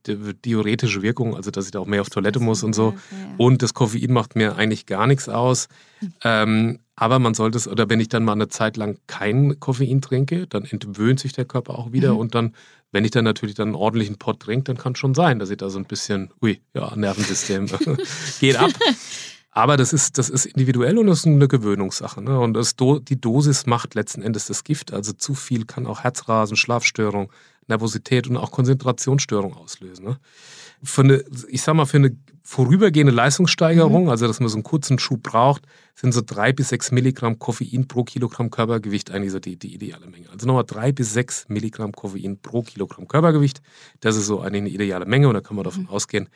diuretische 0.07 1.03
Wirkung, 1.03 1.37
also 1.37 1.51
dass 1.51 1.67
ich 1.67 1.71
da 1.71 1.81
auch 1.81 1.87
mehr 1.87 2.01
auf 2.01 2.11
Toilette 2.11 2.41
muss 2.41 2.62
und 2.62 2.75
so. 2.75 2.95
Und 3.39 3.62
das 3.62 3.75
Koffein 3.75 4.12
macht 4.12 4.37
mir 4.37 4.57
eigentlich 4.57 4.87
gar 4.87 5.07
nichts 5.07 5.29
aus. 5.29 5.69
Ähm, 6.25 6.81
aber 6.97 7.19
man 7.19 7.35
sollte 7.35 7.57
es, 7.59 7.67
oder 7.67 7.89
wenn 7.89 8.01
ich 8.01 8.09
dann 8.09 8.25
mal 8.25 8.33
eine 8.33 8.49
Zeit 8.49 8.77
lang 8.77 8.99
kein 9.07 9.59
Koffein 9.61 10.01
trinke, 10.01 10.47
dann 10.47 10.65
entwöhnt 10.65 11.21
sich 11.21 11.33
der 11.33 11.45
Körper 11.45 11.79
auch 11.79 11.93
wieder. 11.93 12.15
Mhm. 12.15 12.19
Und 12.19 12.35
dann, 12.35 12.55
wenn 12.91 13.05
ich 13.05 13.11
dann 13.11 13.25
natürlich 13.25 13.55
dann 13.55 13.69
einen 13.69 13.75
ordentlichen 13.77 14.19
Pot 14.19 14.41
trinke, 14.41 14.65
dann 14.65 14.77
kann 14.77 14.93
es 14.93 14.99
schon 14.99 15.15
sein, 15.15 15.39
dass 15.39 15.51
ich 15.51 15.57
da 15.57 15.71
so 15.71 15.79
ein 15.79 15.85
bisschen, 15.85 16.31
ui, 16.43 16.61
ja, 16.75 16.95
Nervensystem 16.95 17.67
geht 18.41 18.57
ab. 18.57 18.71
Aber 19.55 19.77
das 19.77 19.93
ist, 19.93 20.17
das 20.17 20.31
ist 20.31 20.47
individuell 20.47 20.97
und 20.97 21.07
das 21.09 21.21
ist 21.21 21.27
eine 21.27 21.47
Gewöhnungssache. 21.47 22.23
Ne? 22.23 22.39
Und 22.41 22.55
das, 22.55 22.75
die 22.77 23.21
Dosis 23.21 23.67
macht 23.67 23.95
letzten 23.95 24.23
Endes 24.23 24.47
das 24.47 24.65
Gift. 24.65 24.95
Also 24.95 25.12
zu 25.12 25.35
viel 25.35 25.67
kann 25.67 25.87
auch 25.87 26.01
Herzrasen, 26.01 26.57
Schlafstörung, 26.57 27.31
Nervosität 27.69 28.26
und 28.28 28.37
auch 28.37 28.50
Konzentrationsstörung 28.50 29.54
auslösen. 29.54 30.04
Ne? 30.04 30.19
Für 30.83 31.02
eine, 31.02 31.25
ich 31.49 31.62
sag 31.62 31.75
mal, 31.75 31.87
für 31.87 31.99
eine 31.99 32.16
vorübergehende 32.42 33.12
Leistungssteigerung, 33.12 34.04
mhm. 34.04 34.11
also 34.11 34.26
dass 34.26 34.40
man 34.40 34.49
so 34.49 34.57
einen 34.57 34.64
kurzen 34.64 34.99
Schub 34.99 35.23
braucht, 35.23 35.62
sind 35.95 36.12
so 36.12 36.23
drei 36.25 36.52
bis 36.52 36.71
sechs 36.71 36.90
Milligramm 36.90 37.38
Koffein 37.38 37.87
pro 37.87 38.04
Kilogramm 38.04 38.50
Körpergewicht 38.50 39.11
eigentlich 39.11 39.33
so 39.33 39.38
die, 39.38 39.57
die 39.57 39.75
ideale 39.75 40.07
Menge. 40.07 40.28
Also 40.31 40.47
nochmal 40.47 40.64
drei 40.64 40.92
bis 40.92 41.12
sechs 41.12 41.47
Milligramm 41.49 41.92
Koffein 41.92 42.38
pro 42.40 42.62
Kilogramm 42.62 43.07
Körpergewicht. 43.07 43.62
Das 44.00 44.16
ist 44.16 44.26
so 44.26 44.40
eine 44.40 44.59
ideale 44.59 45.07
Menge 45.07 45.28
und 45.28 45.35
da 45.35 45.40
kann 45.40 45.57
man 45.57 45.64
davon 45.64 45.85
mhm. 45.85 45.90
ausgehen, 45.90 46.28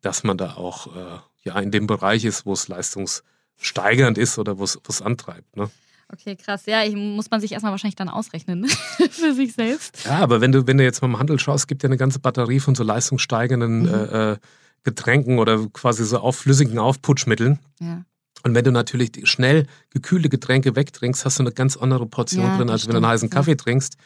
dass 0.00 0.22
man 0.22 0.38
da 0.38 0.54
auch 0.54 0.94
äh, 0.94 1.18
ja, 1.42 1.58
in 1.58 1.72
dem 1.72 1.86
Bereich 1.86 2.24
ist, 2.24 2.46
wo 2.46 2.52
es 2.52 2.68
leistungssteigernd 2.68 4.16
ist 4.16 4.38
oder 4.38 4.58
wo 4.58 4.64
es 4.64 5.02
antreibt. 5.02 5.56
Ne? 5.56 5.70
Okay, 6.10 6.36
krass. 6.36 6.64
Ja, 6.66 6.84
ich, 6.84 6.94
muss 6.94 7.30
man 7.30 7.40
sich 7.40 7.52
erstmal 7.52 7.72
wahrscheinlich 7.72 7.96
dann 7.96 8.08
ausrechnen 8.08 8.66
für 9.10 9.34
sich 9.34 9.52
selbst. 9.52 10.04
Ja, 10.04 10.18
aber 10.18 10.40
wenn 10.40 10.52
du, 10.52 10.66
wenn 10.66 10.78
du 10.78 10.84
jetzt 10.84 11.02
mal 11.02 11.08
im 11.08 11.18
Handel 11.18 11.38
schaust, 11.38 11.68
gibt 11.68 11.82
ja 11.82 11.88
eine 11.88 11.98
ganze 11.98 12.18
Batterie 12.18 12.60
von 12.60 12.74
so 12.74 12.82
leistungssteigenden 12.82 13.82
mhm. 13.82 13.88
äh, 13.88 14.32
äh 14.32 14.36
Getränken 14.84 15.38
oder 15.38 15.66
quasi 15.72 16.04
so 16.04 16.18
auf 16.18 16.36
flüssigen 16.36 16.78
Aufputschmitteln. 16.78 17.58
Ja. 17.80 18.04
Und 18.44 18.54
wenn 18.54 18.64
du 18.64 18.70
natürlich 18.70 19.10
schnell 19.24 19.66
gekühlte 19.90 20.28
Getränke 20.28 20.76
wegtrinkst, 20.76 21.24
hast 21.24 21.38
du 21.38 21.42
eine 21.42 21.52
ganz 21.52 21.76
andere 21.76 22.06
Portion 22.06 22.44
ja, 22.44 22.56
drin, 22.56 22.70
als 22.70 22.86
wenn 22.86 22.92
du 22.92 22.98
einen 22.98 23.06
heißen 23.06 23.28
Kaffee 23.28 23.50
ja. 23.50 23.56
trinkst. 23.56 23.96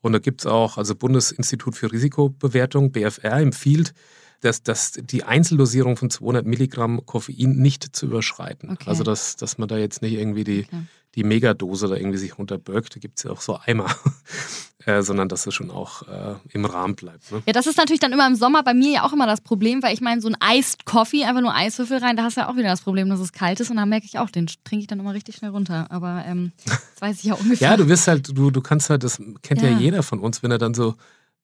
Und 0.00 0.12
da 0.12 0.18
gibt 0.18 0.42
es 0.42 0.46
auch, 0.46 0.78
also 0.78 0.94
Bundesinstitut 0.94 1.74
für 1.74 1.90
Risikobewertung, 1.90 2.92
BFR, 2.92 3.38
empfiehlt, 3.38 3.94
dass, 4.40 4.62
dass 4.62 4.92
die 4.92 5.24
Einzeldosierung 5.24 5.96
von 5.96 6.10
200 6.10 6.46
Milligramm 6.46 7.04
Koffein 7.04 7.56
nicht 7.56 7.96
zu 7.96 8.06
überschreiten. 8.06 8.70
Okay. 8.70 8.84
Also 8.88 9.02
dass, 9.02 9.36
dass 9.36 9.58
man 9.58 9.68
da 9.68 9.76
jetzt 9.76 10.02
nicht 10.02 10.12
irgendwie 10.12 10.44
die, 10.44 10.64
okay. 10.64 10.82
Die 11.14 11.24
Megadose 11.24 11.88
da 11.88 11.96
irgendwie 11.96 12.18
sich 12.18 12.38
runterbirgt. 12.38 12.96
Da 12.96 13.00
gibt 13.00 13.18
es 13.18 13.24
ja 13.24 13.30
auch 13.30 13.40
so 13.40 13.58
Eimer. 13.64 13.86
äh, 14.88 15.02
sondern 15.02 15.28
dass 15.28 15.46
es 15.46 15.54
schon 15.54 15.70
auch 15.70 16.02
äh, 16.08 16.36
im 16.50 16.64
Rahmen 16.64 16.94
bleibt. 16.94 17.30
Ne? 17.30 17.42
Ja, 17.46 17.52
das 17.52 17.66
ist 17.66 17.76
natürlich 17.76 18.00
dann 18.00 18.12
immer 18.12 18.26
im 18.26 18.34
Sommer 18.34 18.62
bei 18.62 18.74
mir 18.74 18.90
ja 18.90 19.04
auch 19.04 19.12
immer 19.12 19.26
das 19.26 19.40
Problem, 19.40 19.82
weil 19.82 19.92
ich 19.92 20.00
meine, 20.00 20.20
so 20.20 20.28
ein 20.28 20.36
Iced 20.56 20.86
Coffee, 20.86 21.24
einfach 21.24 21.42
nur 21.42 21.54
Eiswürfel 21.54 21.98
rein, 21.98 22.16
da 22.16 22.22
hast 22.22 22.36
du 22.36 22.42
ja 22.42 22.48
auch 22.48 22.56
wieder 22.56 22.68
das 22.68 22.80
Problem, 22.80 23.08
dass 23.08 23.20
es 23.20 23.32
kalt 23.32 23.60
ist 23.60 23.70
und 23.70 23.76
da 23.76 23.86
merke 23.86 24.06
ich 24.06 24.18
auch, 24.18 24.30
den 24.30 24.46
trinke 24.46 24.82
ich 24.82 24.86
dann 24.86 25.00
immer 25.00 25.14
richtig 25.14 25.36
schnell 25.36 25.50
runter. 25.50 25.86
Aber 25.90 26.24
ähm, 26.26 26.52
das 26.64 27.00
weiß 27.00 27.18
ich 27.18 27.24
ja 27.24 27.34
ungefähr. 27.40 27.70
ja, 27.70 27.76
du 27.76 27.88
wirst 27.88 28.08
halt, 28.08 28.36
du, 28.36 28.50
du 28.50 28.60
kannst 28.60 28.88
halt, 28.88 29.04
das 29.04 29.20
kennt 29.42 29.62
ja. 29.62 29.68
ja 29.68 29.78
jeder 29.78 30.02
von 30.02 30.20
uns, 30.20 30.42
wenn 30.42 30.50
er 30.50 30.58
dann 30.58 30.74
so 30.74 30.94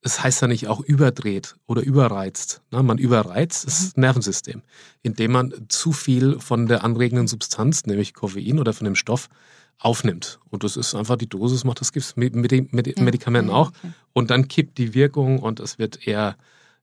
es 0.05 0.23
heißt 0.23 0.43
ja 0.43 0.49
nicht 0.49 0.69
auch 0.69 0.81
überdreht 0.81 1.57
oder 1.67 1.83
überreizt. 1.83 2.61
Ne? 2.71 2.83
Man 2.83 2.99
überreizt 2.99 3.67
das 3.67 3.97
mhm. 3.97 4.03
Nervensystem, 4.03 4.63
indem 5.03 5.33
man 5.33 5.67
zu 5.69 5.93
viel 5.93 6.39
von 6.39 6.67
der 6.67 6.85
anregenden 6.85 7.27
Substanz, 7.27 7.87
nämlich 7.87 8.13
Koffein 8.13 8.59
oder 8.59 8.75
von 8.75 8.85
dem 8.85 8.97
Stoff, 8.97 9.29
aufnimmt. 9.79 10.41
Und 10.51 10.63
das 10.63 10.77
ist 10.77 10.95
einfach 10.95 11.17
die 11.17 11.29
Dosis, 11.29 11.65
macht 11.65 11.81
das 11.81 11.93
Gift 11.93 12.17
mit, 12.17 12.37
mit 12.37 12.53
den 12.53 12.69
Medikamenten 12.71 13.51
ja, 13.51 13.57
auch. 13.57 13.69
Okay. 13.69 13.93
Und 14.13 14.31
dann 14.31 14.47
kippt 14.47 14.79
die 14.79 14.95
Wirkung 14.95 15.39
und 15.39 15.59
es 15.59 15.79
wird 15.79 16.07
eher, 16.07 16.37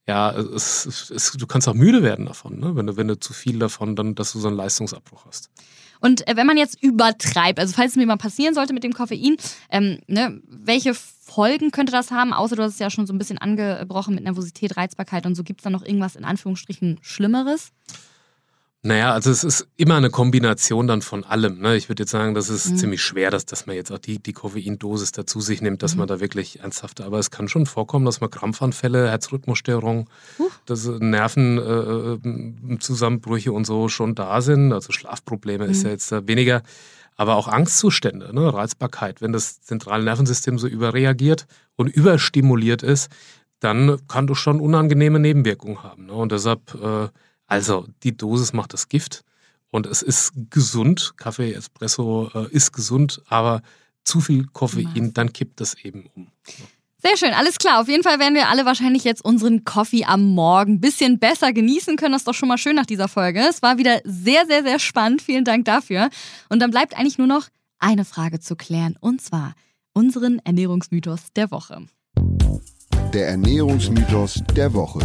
ja, 0.07 0.31
es, 0.31 0.85
es, 0.85 1.31
du 1.31 1.47
kannst 1.47 1.69
auch 1.69 1.75
müde 1.75 2.01
werden 2.01 2.25
davon, 2.25 2.59
ne? 2.59 2.75
wenn, 2.75 2.87
du, 2.87 2.97
wenn 2.97 3.07
du 3.07 3.19
zu 3.19 3.33
viel 3.33 3.59
davon, 3.59 3.95
dann, 3.95 4.15
dass 4.15 4.33
du 4.33 4.39
so 4.39 4.47
einen 4.47 4.57
Leistungsabbruch 4.57 5.25
hast. 5.27 5.51
Und 5.99 6.27
äh, 6.27 6.35
wenn 6.35 6.47
man 6.47 6.57
jetzt 6.57 6.81
übertreibt, 6.81 7.59
also 7.59 7.73
falls 7.73 7.91
es 7.91 7.97
mir 7.97 8.07
mal 8.07 8.17
passieren 8.17 8.55
sollte 8.55 8.73
mit 8.73 8.83
dem 8.83 8.93
Koffein, 8.93 9.37
ähm, 9.69 9.99
ne, 10.07 10.41
welche 10.47 10.95
Folgen 11.33 11.71
könnte 11.71 11.91
das 11.91 12.11
haben? 12.11 12.33
Außer 12.33 12.55
du 12.55 12.63
hast 12.63 12.73
es 12.73 12.79
ja 12.79 12.89
schon 12.89 13.07
so 13.07 13.13
ein 13.13 13.17
bisschen 13.17 13.37
angebrochen 13.37 14.15
mit 14.15 14.25
Nervosität, 14.25 14.75
Reizbarkeit 14.75 15.25
und 15.25 15.35
so. 15.35 15.43
Gibt 15.43 15.61
es 15.61 15.63
da 15.63 15.69
noch 15.69 15.85
irgendwas 15.85 16.15
in 16.15 16.25
Anführungsstrichen 16.25 16.99
Schlimmeres? 17.01 17.71
Naja, 18.83 19.13
also 19.13 19.29
es 19.29 19.43
ist 19.43 19.67
immer 19.77 19.93
eine 19.95 20.09
Kombination 20.09 20.87
dann 20.87 21.03
von 21.03 21.23
allem. 21.23 21.59
Ne? 21.59 21.75
Ich 21.75 21.87
würde 21.87 22.01
jetzt 22.01 22.09
sagen, 22.09 22.33
das 22.33 22.49
ist 22.49 22.71
mhm. 22.71 22.77
ziemlich 22.77 23.03
schwer, 23.03 23.29
dass, 23.29 23.45
dass 23.45 23.67
man 23.67 23.75
jetzt 23.75 23.91
auch 23.91 23.99
die, 23.99 24.17
die 24.17 24.33
Koffeindosis 24.33 25.11
dazu 25.11 25.39
sich 25.39 25.61
nimmt, 25.61 25.83
dass 25.83 25.93
mhm. 25.93 25.99
man 25.99 26.07
da 26.07 26.19
wirklich 26.19 26.61
ernsthaft, 26.61 26.99
aber 26.99 27.19
es 27.19 27.29
kann 27.29 27.47
schon 27.47 27.67
vorkommen, 27.67 28.05
dass 28.05 28.21
man 28.21 28.31
Krampfanfälle, 28.31 29.07
Herzrhythmusstörungen, 29.07 30.07
uh. 30.39 30.49
dass 30.65 30.87
Nervenzusammenbrüche 30.87 33.51
äh, 33.51 33.53
und 33.53 33.67
so 33.67 33.87
schon 33.87 34.15
da 34.15 34.41
sind. 34.41 34.73
Also 34.73 34.91
Schlafprobleme 34.91 35.65
mhm. 35.65 35.71
ist 35.71 35.83
ja 35.83 35.91
jetzt 35.91 36.11
weniger, 36.27 36.63
aber 37.15 37.35
auch 37.35 37.47
Angstzustände, 37.47 38.33
ne? 38.33 38.53
Reizbarkeit. 38.53 39.21
Wenn 39.21 39.33
das 39.33 39.61
zentrale 39.61 40.03
Nervensystem 40.03 40.57
so 40.57 40.67
überreagiert 40.67 41.45
und 41.75 41.87
überstimuliert 41.87 42.83
ist, 42.83 43.09
dann 43.59 43.99
kann 44.07 44.27
du 44.27 44.33
schon 44.33 44.59
unangenehme 44.59 45.19
Nebenwirkungen 45.19 45.83
haben. 45.83 46.07
Ne? 46.07 46.13
Und 46.13 46.31
deshalb 46.31 46.73
äh, 46.81 47.09
also 47.51 47.85
die 48.03 48.15
Dosis 48.15 48.53
macht 48.53 48.71
das 48.71 48.87
Gift 48.87 49.25
und 49.71 49.85
es 49.85 50.01
ist 50.01 50.31
gesund. 50.49 51.15
Kaffee, 51.17 51.51
Espresso 51.51 52.31
äh, 52.33 52.47
ist 52.49 52.71
gesund, 52.71 53.21
aber 53.27 53.61
zu 54.05 54.21
viel 54.21 54.45
Koffein, 54.45 55.13
dann 55.13 55.33
kippt 55.33 55.59
das 55.59 55.73
eben 55.73 56.05
um. 56.15 56.31
Sehr 57.03 57.17
schön, 57.17 57.33
alles 57.33 57.57
klar. 57.57 57.81
Auf 57.81 57.87
jeden 57.87 58.03
Fall 58.03 58.19
werden 58.19 58.35
wir 58.35 58.49
alle 58.49 58.63
wahrscheinlich 58.63 59.03
jetzt 59.03 59.25
unseren 59.25 59.65
Kaffee 59.65 60.05
am 60.05 60.23
Morgen 60.35 60.73
ein 60.73 60.81
bisschen 60.81 61.17
besser 61.17 61.51
genießen 61.51 61.95
können. 61.95 62.11
Das 62.11 62.21
ist 62.21 62.27
doch 62.27 62.35
schon 62.35 62.47
mal 62.47 62.59
schön 62.59 62.75
nach 62.75 62.85
dieser 62.85 63.07
Folge. 63.07 63.39
Es 63.49 63.63
war 63.63 63.79
wieder 63.79 64.01
sehr, 64.03 64.45
sehr, 64.45 64.61
sehr 64.61 64.77
spannend. 64.77 65.23
Vielen 65.23 65.43
Dank 65.43 65.65
dafür. 65.65 66.11
Und 66.49 66.59
dann 66.59 66.69
bleibt 66.69 66.95
eigentlich 66.95 67.17
nur 67.17 67.25
noch 67.25 67.47
eine 67.79 68.05
Frage 68.05 68.39
zu 68.39 68.55
klären. 68.55 68.97
Und 68.99 69.19
zwar 69.19 69.55
unseren 69.93 70.39
Ernährungsmythos 70.45 71.33
der 71.35 71.49
Woche. 71.49 71.87
Der 73.13 73.29
Ernährungsmythos 73.29 74.43
der 74.55 74.71
Woche. 74.71 74.99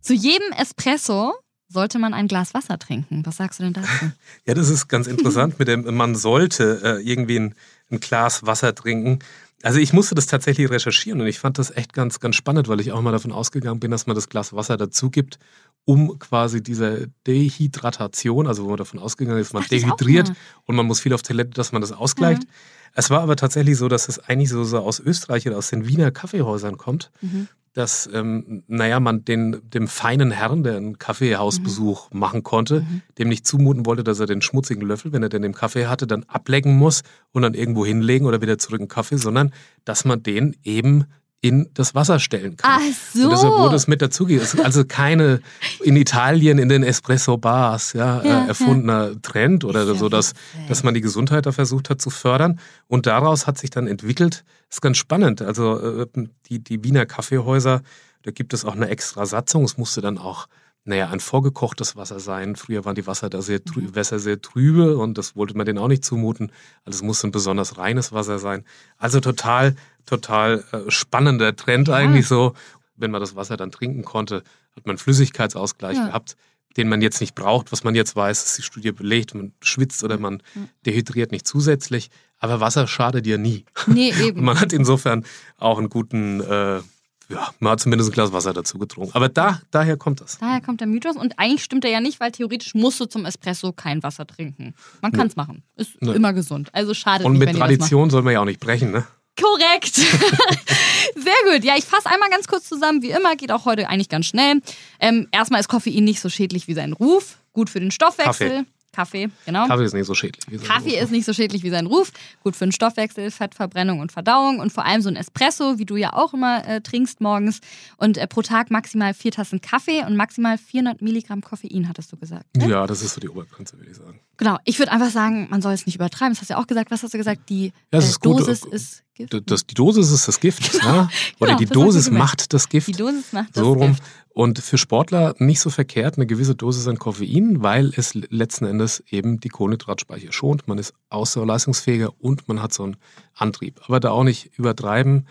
Zu 0.00 0.14
jedem 0.14 0.50
Espresso 0.52 1.32
sollte 1.68 1.98
man 1.98 2.14
ein 2.14 2.28
Glas 2.28 2.54
Wasser 2.54 2.78
trinken. 2.78 3.22
Was 3.24 3.36
sagst 3.36 3.58
du 3.58 3.64
denn 3.64 3.74
dazu? 3.74 3.88
Ja, 4.46 4.54
das 4.54 4.68
ist 4.68 4.88
ganz 4.88 5.06
interessant 5.06 5.58
mit 5.58 5.68
dem, 5.68 5.94
man 5.94 6.14
sollte 6.14 6.80
äh, 6.82 7.02
irgendwie 7.02 7.38
ein, 7.38 7.54
ein, 7.90 8.00
Glas 8.00 8.46
Wasser 8.46 8.74
trinken. 8.74 9.20
Also 9.64 9.78
ich 9.78 9.94
musste 9.94 10.14
das 10.14 10.26
tatsächlich 10.26 10.70
recherchieren 10.70 11.22
und 11.22 11.26
ich 11.26 11.38
fand 11.38 11.58
das 11.58 11.70
echt 11.70 11.94
ganz, 11.94 12.20
ganz 12.20 12.36
spannend, 12.36 12.68
weil 12.68 12.80
ich 12.80 12.92
auch 12.92 13.00
mal 13.00 13.12
davon 13.12 13.32
ausgegangen 13.32 13.80
bin, 13.80 13.90
dass 13.90 14.06
man 14.06 14.14
das 14.14 14.28
Glas 14.28 14.52
Wasser 14.52 14.76
dazu 14.76 15.10
gibt, 15.10 15.38
um 15.86 16.18
quasi 16.18 16.62
diese 16.62 17.08
Dehydratation, 17.26 18.46
also 18.46 18.64
wo 18.64 18.68
man 18.68 18.76
davon 18.76 19.00
ausgegangen 19.00 19.38
ist, 19.38 19.54
man 19.54 19.64
dehydriert 19.64 20.34
und 20.66 20.76
man 20.76 20.84
muss 20.84 21.00
viel 21.00 21.14
auf 21.14 21.22
Toilette, 21.22 21.52
dass 21.52 21.72
man 21.72 21.80
das 21.80 21.92
ausgleicht. 21.92 22.44
Ja. 22.44 22.50
Es 22.92 23.08
war 23.08 23.22
aber 23.22 23.36
tatsächlich 23.36 23.78
so, 23.78 23.88
dass 23.88 24.06
es 24.08 24.18
eigentlich 24.18 24.50
so, 24.50 24.64
so 24.64 24.80
aus 24.80 25.00
Österreich 25.00 25.46
oder 25.46 25.56
aus 25.56 25.70
den 25.70 25.88
Wiener 25.88 26.10
Kaffeehäusern 26.10 26.76
kommt. 26.76 27.10
Mhm 27.22 27.48
dass, 27.74 28.08
ähm, 28.12 28.62
naja, 28.68 29.00
man 29.00 29.24
den, 29.24 29.60
dem 29.68 29.88
feinen 29.88 30.30
Herrn, 30.30 30.62
der 30.62 30.76
einen 30.76 30.98
Kaffeehausbesuch 30.98 32.10
mhm. 32.10 32.18
machen 32.18 32.42
konnte, 32.42 32.80
mhm. 32.80 33.02
dem 33.18 33.28
nicht 33.28 33.46
zumuten 33.46 33.84
wollte, 33.84 34.04
dass 34.04 34.20
er 34.20 34.26
den 34.26 34.40
schmutzigen 34.40 34.86
Löffel, 34.86 35.12
wenn 35.12 35.22
er 35.22 35.28
den 35.28 35.42
im 35.42 35.54
Kaffee 35.54 35.86
hatte, 35.86 36.06
dann 36.06 36.24
ablecken 36.24 36.76
muss 36.76 37.02
und 37.32 37.42
dann 37.42 37.54
irgendwo 37.54 37.84
hinlegen 37.84 38.26
oder 38.26 38.40
wieder 38.40 38.58
zurück 38.58 38.80
in 38.80 38.86
den 38.86 38.90
Kaffee, 38.90 39.16
sondern 39.16 39.52
dass 39.84 40.04
man 40.04 40.22
den 40.22 40.56
eben 40.62 41.04
in 41.44 41.68
das 41.74 41.94
Wasser 41.94 42.20
stellen 42.20 42.56
kann. 42.56 42.80
Ach 42.80 43.14
so. 43.14 43.24
Und 43.24 43.32
deshalb 43.32 43.52
wurde 43.52 43.76
es 43.76 43.86
mit 43.86 44.00
dazugegeben. 44.00 44.64
Also 44.64 44.86
keine 44.86 45.42
in 45.82 45.94
Italien 45.94 46.56
in 46.56 46.70
den 46.70 46.82
Espresso-Bars 46.82 47.92
ja, 47.92 48.24
ja, 48.24 48.44
äh, 48.44 48.48
erfundener 48.48 49.10
ja. 49.10 49.14
Trend 49.20 49.62
oder 49.64 49.94
so, 49.94 50.08
dass, 50.08 50.32
dass 50.68 50.84
man 50.84 50.94
die 50.94 51.02
Gesundheit 51.02 51.44
da 51.44 51.52
versucht 51.52 51.90
hat 51.90 52.00
zu 52.00 52.08
fördern. 52.08 52.60
Und 52.88 53.04
daraus 53.04 53.46
hat 53.46 53.58
sich 53.58 53.68
dann 53.68 53.86
entwickelt, 53.86 54.42
ist 54.70 54.80
ganz 54.80 54.96
spannend. 54.96 55.42
Also 55.42 56.02
äh, 56.02 56.06
die, 56.48 56.64
die 56.64 56.82
Wiener 56.82 57.04
Kaffeehäuser, 57.04 57.82
da 58.22 58.30
gibt 58.30 58.54
es 58.54 58.64
auch 58.64 58.74
eine 58.74 58.88
extra 58.88 59.26
Satzung. 59.26 59.64
Es 59.64 59.76
musste 59.76 60.00
dann 60.00 60.16
auch 60.16 60.46
naja, 60.84 61.08
ein 61.08 61.20
vorgekochtes 61.20 61.96
Wasser 61.96 62.20
sein. 62.20 62.56
Früher 62.56 62.84
waren 62.84 62.94
die 62.94 63.06
Wasser 63.06 63.30
da 63.30 63.40
sehr 63.40 63.64
trü 63.64 63.80
mhm. 63.80 63.94
Wässer 63.94 64.18
sehr 64.18 64.40
trübe 64.42 64.98
und 64.98 65.16
das 65.16 65.34
wollte 65.34 65.56
man 65.56 65.64
denen 65.64 65.78
auch 65.78 65.88
nicht 65.88 66.04
zumuten. 66.04 66.52
Also 66.84 66.98
es 66.98 67.02
musste 67.02 67.28
ein 67.28 67.32
besonders 67.32 67.78
reines 67.78 68.12
Wasser 68.12 68.38
sein. 68.38 68.64
Also 68.98 69.20
total, 69.20 69.76
total 70.04 70.62
äh, 70.72 70.90
spannender 70.90 71.56
Trend 71.56 71.88
ja. 71.88 71.94
eigentlich 71.94 72.28
so. 72.28 72.54
Wenn 72.96 73.10
man 73.10 73.20
das 73.20 73.34
Wasser 73.34 73.56
dann 73.56 73.72
trinken 73.72 74.04
konnte, 74.04 74.44
hat 74.76 74.86
man 74.86 74.98
Flüssigkeitsausgleich 74.98 75.96
ja. 75.96 76.06
gehabt, 76.06 76.36
den 76.76 76.88
man 76.88 77.00
jetzt 77.00 77.20
nicht 77.20 77.34
braucht. 77.34 77.72
Was 77.72 77.82
man 77.82 77.94
jetzt 77.94 78.14
weiß, 78.14 78.44
ist 78.44 78.58
die 78.58 78.62
Studie 78.62 78.92
belegt. 78.92 79.34
Man 79.34 79.52
schwitzt 79.62 80.04
oder 80.04 80.18
man 80.18 80.42
dehydriert 80.84 81.32
nicht 81.32 81.46
zusätzlich. 81.46 82.10
Aber 82.38 82.60
Wasser 82.60 82.86
schadet 82.86 83.26
ja 83.26 83.38
nie. 83.38 83.64
Nee, 83.86 84.12
eben. 84.20 84.40
Und 84.40 84.44
man 84.44 84.60
hat 84.60 84.72
insofern 84.74 85.24
auch 85.56 85.78
einen 85.78 85.88
guten 85.88 86.40
äh, 86.40 86.80
ja, 87.28 87.48
man 87.58 87.72
hat 87.72 87.80
zumindest 87.80 88.10
ein 88.10 88.12
Glas 88.12 88.32
Wasser 88.32 88.52
dazu 88.52 88.78
getrunken. 88.78 89.14
Aber 89.14 89.28
da, 89.28 89.60
daher 89.70 89.96
kommt 89.96 90.20
das. 90.20 90.38
Daher 90.38 90.60
kommt 90.60 90.80
der 90.80 90.86
Mythos. 90.86 91.16
Und 91.16 91.38
eigentlich 91.38 91.64
stimmt 91.64 91.84
er 91.84 91.90
ja 91.90 92.00
nicht, 92.00 92.20
weil 92.20 92.32
theoretisch 92.32 92.74
musst 92.74 93.00
du 93.00 93.06
zum 93.06 93.24
Espresso 93.24 93.72
kein 93.72 94.02
Wasser 94.02 94.26
trinken. 94.26 94.74
Man 95.00 95.12
kann 95.12 95.26
es 95.26 95.36
machen. 95.36 95.62
Ist 95.76 96.00
Nö. 96.00 96.12
immer 96.12 96.32
gesund. 96.32 96.70
Also 96.72 96.94
schade. 96.94 97.24
Und 97.24 97.34
nicht, 97.34 97.46
mit 97.46 97.56
Tradition 97.56 98.10
soll 98.10 98.22
man 98.22 98.34
ja 98.34 98.40
auch 98.40 98.44
nicht 98.44 98.60
brechen, 98.60 98.90
ne? 98.90 99.06
Korrekt. 99.40 99.94
Sehr 101.16 101.52
gut. 101.52 101.64
Ja, 101.64 101.74
ich 101.76 101.84
fasse 101.84 102.08
einmal 102.08 102.30
ganz 102.30 102.46
kurz 102.46 102.68
zusammen. 102.68 103.02
Wie 103.02 103.10
immer, 103.10 103.34
geht 103.36 103.50
auch 103.50 103.64
heute 103.64 103.88
eigentlich 103.88 104.08
ganz 104.08 104.26
schnell. 104.26 104.60
Ähm, 105.00 105.28
erstmal 105.32 105.60
ist 105.60 105.68
Koffein 105.68 106.04
nicht 106.04 106.20
so 106.20 106.28
schädlich 106.28 106.68
wie 106.68 106.74
sein 106.74 106.92
Ruf. 106.92 107.38
Gut 107.52 107.70
für 107.70 107.80
den 107.80 107.90
Stoffwechsel. 107.90 108.48
Kaffee. 108.48 108.64
Kaffee, 108.94 109.28
genau. 109.44 109.66
Kaffee 109.66 109.84
ist 109.84 109.94
nicht 109.94 110.06
so 110.06 110.14
schädlich. 110.14 110.44
Wie 110.48 110.58
sein 110.58 110.68
Kaffee 110.68 110.94
Ruf. 110.94 111.02
ist 111.02 111.10
nicht 111.10 111.24
so 111.24 111.32
schädlich 111.32 111.62
wie 111.62 111.70
sein 111.70 111.86
Ruf. 111.86 112.12
Gut 112.42 112.54
für 112.54 112.64
den 112.64 112.72
Stoffwechsel, 112.72 113.30
Fettverbrennung 113.30 114.00
und 114.00 114.12
Verdauung 114.12 114.60
und 114.60 114.72
vor 114.72 114.84
allem 114.84 115.02
so 115.02 115.08
ein 115.08 115.16
Espresso, 115.16 115.78
wie 115.78 115.84
du 115.84 115.96
ja 115.96 116.12
auch 116.12 116.34
immer 116.34 116.66
äh, 116.66 116.80
trinkst 116.80 117.20
morgens. 117.20 117.60
Und 117.96 118.18
äh, 118.18 118.26
pro 118.26 118.42
Tag 118.42 118.70
maximal 118.70 119.14
vier 119.14 119.32
Tassen 119.32 119.60
Kaffee 119.60 120.04
und 120.04 120.16
maximal 120.16 120.58
400 120.58 121.02
Milligramm 121.02 121.40
Koffein, 121.40 121.88
hattest 121.88 122.12
du 122.12 122.16
gesagt. 122.16 122.56
Ne? 122.56 122.68
Ja, 122.68 122.86
das 122.86 123.02
ist 123.02 123.14
so 123.14 123.20
die 123.20 123.28
Obergrenze, 123.28 123.76
würde 123.76 123.90
ich 123.90 123.96
sagen. 123.96 124.20
Genau, 124.36 124.58
ich 124.64 124.78
würde 124.78 124.92
einfach 124.92 125.10
sagen, 125.10 125.48
man 125.50 125.62
soll 125.62 125.72
es 125.72 125.86
nicht 125.86 125.96
übertreiben. 125.96 126.32
Das 126.32 126.40
hast 126.40 126.50
du 126.50 126.54
ja 126.54 126.60
auch 126.60 126.66
gesagt. 126.66 126.90
Was 126.90 127.02
hast 127.02 127.14
du 127.14 127.18
gesagt? 127.18 127.48
Die 127.48 127.72
ja, 127.92 127.98
äh, 127.98 128.12
Dosis 128.22 128.62
gut. 128.62 128.72
ist 128.72 129.04
Gift. 129.14 129.50
Das, 129.50 129.66
die 129.66 129.74
Dosis 129.74 130.10
ist 130.10 130.28
das 130.28 130.40
Gift. 130.40 130.74
ja? 130.82 131.08
Oder 131.40 131.56
genau, 131.56 131.58
die 131.58 131.66
Dosis 131.66 132.10
macht 132.10 132.52
das 132.52 132.68
Gift. 132.68 132.88
Die 132.88 132.92
Dosis 132.92 133.32
macht 133.32 133.56
das 133.56 133.64
so 133.64 133.72
rum. 133.72 133.92
Gift. 133.92 134.02
Und 134.30 134.58
für 134.58 134.78
Sportler 134.78 135.36
nicht 135.38 135.60
so 135.60 135.70
verkehrt 135.70 136.16
eine 136.16 136.26
gewisse 136.26 136.56
Dosis 136.56 136.88
an 136.88 136.98
Koffein, 136.98 137.62
weil 137.62 137.92
es 137.96 138.14
letzten 138.14 138.64
Endes 138.64 139.02
eben 139.08 139.38
die 139.38 139.48
Kohlenhydratspeicher 139.48 140.32
schont. 140.32 140.66
Man 140.66 140.78
ist 140.78 140.92
ausdauerleistungsfähiger 141.08 142.12
und 142.18 142.48
man 142.48 142.60
hat 142.60 142.72
so 142.72 142.82
einen 142.82 142.96
Antrieb. 143.34 143.80
Aber 143.84 144.00
da 144.00 144.10
auch 144.10 144.24
nicht 144.24 144.50
übertreiben 144.58 145.28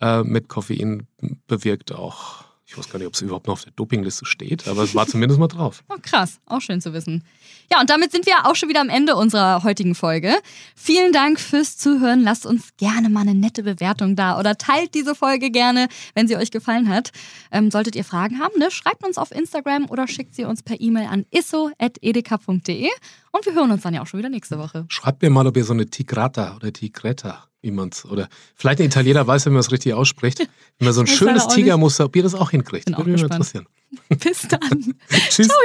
äh, 0.00 0.22
mit 0.22 0.48
Koffein 0.48 1.06
bewirkt 1.46 1.92
auch 1.92 2.44
Ich 2.68 2.76
weiß 2.76 2.88
gar 2.90 2.98
nicht, 2.98 3.06
ob 3.06 3.14
es 3.14 3.20
überhaupt 3.20 3.46
noch 3.46 3.54
auf 3.54 3.64
der 3.64 3.72
Dopingliste 3.72 4.26
steht, 4.26 4.66
aber 4.66 4.82
es 4.82 4.92
war 4.92 5.06
zumindest 5.06 5.38
mal 5.38 5.46
drauf. 5.46 5.84
Oh, 5.88 5.98
krass, 6.02 6.40
auch 6.46 6.60
schön 6.60 6.80
zu 6.80 6.92
wissen. 6.92 7.22
Ja, 7.70 7.80
und 7.80 7.90
damit 7.90 8.10
sind 8.10 8.26
wir 8.26 8.44
auch 8.44 8.56
schon 8.56 8.68
wieder 8.68 8.80
am 8.80 8.88
Ende 8.88 9.14
unserer 9.14 9.62
heutigen 9.62 9.94
Folge. 9.94 10.34
Vielen 10.74 11.12
Dank 11.12 11.38
fürs 11.38 11.76
Zuhören. 11.76 12.24
Lasst 12.24 12.44
uns 12.44 12.76
gerne 12.76 13.08
mal 13.08 13.20
eine 13.20 13.34
nette 13.34 13.62
Bewertung 13.62 14.16
da 14.16 14.36
oder 14.36 14.58
teilt 14.58 14.94
diese 14.94 15.14
Folge 15.14 15.52
gerne, 15.52 15.86
wenn 16.14 16.26
sie 16.26 16.36
euch 16.36 16.50
gefallen 16.50 16.88
hat. 16.88 17.12
Ähm, 17.52 17.70
solltet 17.70 17.94
ihr 17.94 18.04
Fragen 18.04 18.40
haben, 18.40 18.58
ne, 18.58 18.72
schreibt 18.72 19.06
uns 19.06 19.16
auf 19.16 19.30
Instagram 19.30 19.88
oder 19.88 20.08
schickt 20.08 20.34
sie 20.34 20.44
uns 20.44 20.64
per 20.64 20.80
E-Mail 20.80 21.06
an 21.06 21.24
isso.edeka.de 21.30 22.88
und 23.30 23.46
wir 23.46 23.54
hören 23.54 23.70
uns 23.70 23.82
dann 23.82 23.94
ja 23.94 24.02
auch 24.02 24.08
schon 24.08 24.18
wieder 24.18 24.28
nächste 24.28 24.58
Woche. 24.58 24.86
Schreibt 24.88 25.22
mir 25.22 25.30
mal, 25.30 25.46
ob 25.46 25.56
ihr 25.56 25.64
so 25.64 25.72
eine 25.72 25.86
Tigrata 25.86 26.56
oder 26.56 26.72
Tigretta 26.72 27.46
wie 27.62 27.70
man 27.70 27.88
es, 27.90 28.04
oder 28.04 28.28
vielleicht 28.54 28.80
ein 28.80 28.86
Italiener 28.86 29.26
weiß, 29.26 29.46
wenn 29.46 29.52
man 29.52 29.60
es 29.60 29.72
richtig 29.72 29.94
ausspricht, 29.94 30.38
wenn 30.38 30.86
man 30.86 30.92
so 30.92 31.00
ein 31.00 31.06
schönes 31.06 31.48
Tigermuster, 31.48 32.04
ob 32.04 32.16
ihr 32.16 32.22
das 32.22 32.34
auch 32.34 32.50
hinkriegt. 32.50 32.86
Bin 32.86 32.96
Würde 32.96 33.10
mich 33.10 33.22
interessieren. 33.22 33.66
Bis 34.08 34.46
dann. 34.48 34.94
Tschüss. 35.30 35.48
Ciao. 35.48 35.58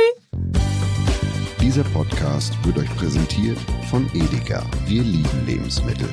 Dieser 1.60 1.84
Podcast 1.86 2.54
wird 2.66 2.78
euch 2.80 2.96
präsentiert 2.96 3.58
von 3.90 4.10
Edeka. 4.14 4.66
Wir 4.88 5.04
lieben 5.04 5.46
Lebensmittel. 5.46 6.10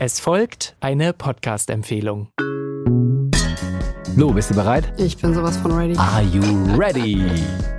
Es 0.00 0.20
folgt 0.20 0.76
eine 0.80 1.12
Podcast-Empfehlung. 1.12 2.28
Lo, 4.16 4.32
bist 4.32 4.50
du 4.50 4.54
bereit? 4.54 4.92
Ich 4.96 5.16
bin 5.16 5.34
sowas 5.34 5.56
von 5.56 5.72
ready. 5.72 5.96
Are 5.96 6.22
you 6.22 6.42
ready? 6.76 7.24